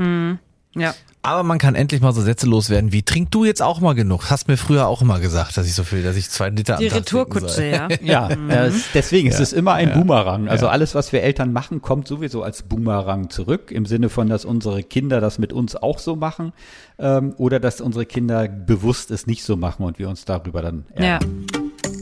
Ja. 0.75 0.93
Aber 1.21 1.41
man 1.41 1.57
kann 1.57 1.73
endlich 1.73 2.01
mal 2.01 2.13
so 2.13 2.21
Sätze 2.21 2.45
loswerden 2.45 2.91
wie, 2.91 3.01
trink 3.01 3.31
du 3.31 3.45
jetzt 3.45 3.59
auch 3.63 3.79
mal 3.79 3.95
genug. 3.95 4.29
Hast 4.29 4.47
mir 4.47 4.57
früher 4.57 4.85
auch 4.85 5.01
immer 5.01 5.19
gesagt, 5.19 5.57
dass 5.57 5.65
ich 5.65 5.73
so 5.73 5.83
viel, 5.83 6.03
dass 6.03 6.15
ich 6.17 6.29
zwei 6.29 6.49
Liter 6.49 6.77
Die 6.77 6.85
am 6.85 6.91
Tag 6.91 7.05
trinken 7.07 7.33
Retourkutsche, 7.39 7.65
ja. 7.65 7.87
Ja, 8.03 8.29
äh, 8.29 8.67
es- 8.67 8.83
deswegen 8.93 9.29
ist 9.29 9.39
es 9.39 9.51
immer 9.51 9.73
ein 9.73 9.91
Boomerang. 9.93 10.47
Also 10.47 10.67
alles, 10.67 10.93
was 10.93 11.11
wir 11.13 11.23
Eltern 11.23 11.51
machen, 11.51 11.81
kommt 11.81 12.07
sowieso 12.07 12.43
als 12.43 12.61
Boomerang 12.61 13.31
zurück, 13.31 13.71
im 13.71 13.87
Sinne 13.87 14.09
von, 14.09 14.29
dass 14.29 14.45
unsere 14.45 14.83
Kinder 14.83 15.19
das 15.19 15.39
mit 15.39 15.51
uns 15.51 15.75
auch 15.75 15.97
so 15.97 16.15
machen 16.15 16.53
ähm, 16.99 17.33
oder 17.37 17.59
dass 17.59 17.81
unsere 17.81 18.05
Kinder 18.05 18.47
bewusst 18.47 19.09
es 19.09 19.25
nicht 19.25 19.43
so 19.43 19.55
machen 19.57 19.83
und 19.83 19.97
wir 19.97 20.09
uns 20.09 20.25
darüber 20.25 20.61
dann 20.61 20.85
Ja. 20.95 21.13
ärgern. 21.15 21.47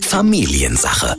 Familiensache. 0.02 1.16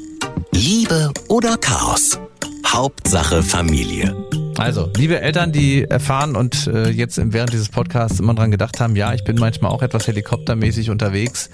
Liebe 0.53 1.11
oder 1.29 1.57
Chaos? 1.57 2.19
Hauptsache 2.67 3.43
Familie. 3.43 4.15
Also, 4.59 4.91
liebe 4.97 5.21
Eltern, 5.21 5.53
die 5.53 5.85
erfahren 5.85 6.37
und 6.37 6.67
äh, 6.67 6.89
jetzt 6.91 7.21
während 7.23 7.53
dieses 7.53 7.69
Podcasts 7.69 8.21
immer 8.21 8.35
dran 8.35 8.51
gedacht 8.51 8.81
haben, 8.81 8.97
ja, 8.97 9.13
ich 9.13 9.25
bin 9.25 9.37
manchmal 9.37 9.71
auch 9.71 9.83
etwas 9.83 10.07
helikoptermäßig 10.07 10.91
unterwegs. 10.91 11.51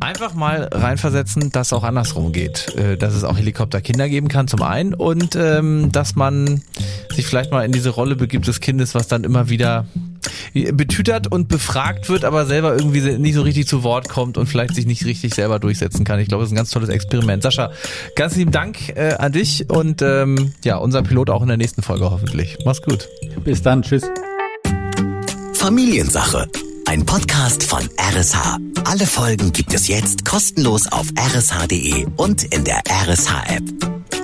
Einfach 0.00 0.34
mal 0.34 0.68
reinversetzen, 0.72 1.50
dass 1.52 1.68
es 1.68 1.72
auch 1.72 1.84
andersrum 1.84 2.32
geht. 2.32 2.74
Äh, 2.76 2.96
dass 2.96 3.14
es 3.14 3.24
auch 3.24 3.36
Helikopterkinder 3.36 4.08
geben 4.08 4.28
kann 4.28 4.48
zum 4.48 4.62
einen 4.62 4.94
und 4.94 5.36
ähm, 5.36 5.92
dass 5.92 6.16
man 6.16 6.62
sich 7.14 7.26
vielleicht 7.26 7.50
mal 7.50 7.64
in 7.64 7.72
diese 7.72 7.90
Rolle 7.90 8.16
begibt 8.16 8.46
des 8.46 8.60
Kindes, 8.60 8.94
was 8.94 9.08
dann 9.08 9.24
immer 9.24 9.48
wieder 9.48 9.86
betütert 10.52 11.30
und 11.30 11.48
befragt 11.48 12.08
wird, 12.08 12.24
aber 12.24 12.46
selber 12.46 12.74
irgendwie 12.74 13.00
nicht 13.18 13.34
so 13.34 13.42
richtig 13.42 13.66
zu 13.66 13.82
Wort 13.82 14.08
kommt 14.08 14.38
und 14.38 14.46
vielleicht 14.46 14.74
sich 14.74 14.86
nicht 14.86 15.04
richtig 15.04 15.34
selber 15.34 15.58
durchsetzen 15.58 16.04
kann. 16.04 16.20
Ich 16.20 16.28
glaube, 16.28 16.42
das 16.42 16.48
ist 16.48 16.54
ein 16.54 16.56
ganz 16.56 16.70
tolles 16.70 16.88
Experiment. 16.88 17.42
Sascha, 17.42 17.70
ganz 18.14 18.36
lieben 18.36 18.52
Dank 18.52 18.90
äh, 18.96 19.14
an 19.18 19.32
dich 19.32 19.68
und 19.68 20.02
ähm, 20.02 20.52
ja, 20.64 20.76
unser 20.76 21.02
Pilot 21.02 21.30
auch 21.30 21.42
in 21.42 21.48
der 21.48 21.56
nächsten 21.56 21.82
Folge 21.82 22.10
hoffentlich. 22.10 22.58
Mach's 22.64 22.82
gut. 22.82 23.08
Bis 23.44 23.62
dann, 23.62 23.82
tschüss. 23.82 24.04
Familiensache. 25.54 26.48
Ein 26.86 27.04
Podcast 27.04 27.64
von 27.64 27.80
RSH. 27.98 28.58
Alle 28.84 29.06
Folgen 29.06 29.52
gibt 29.52 29.74
es 29.74 29.88
jetzt 29.88 30.24
kostenlos 30.24 30.86
auf 30.92 31.08
rsh.de 31.18 32.06
und 32.16 32.44
in 32.44 32.62
der 32.62 32.82
RSH-App. 32.88 34.15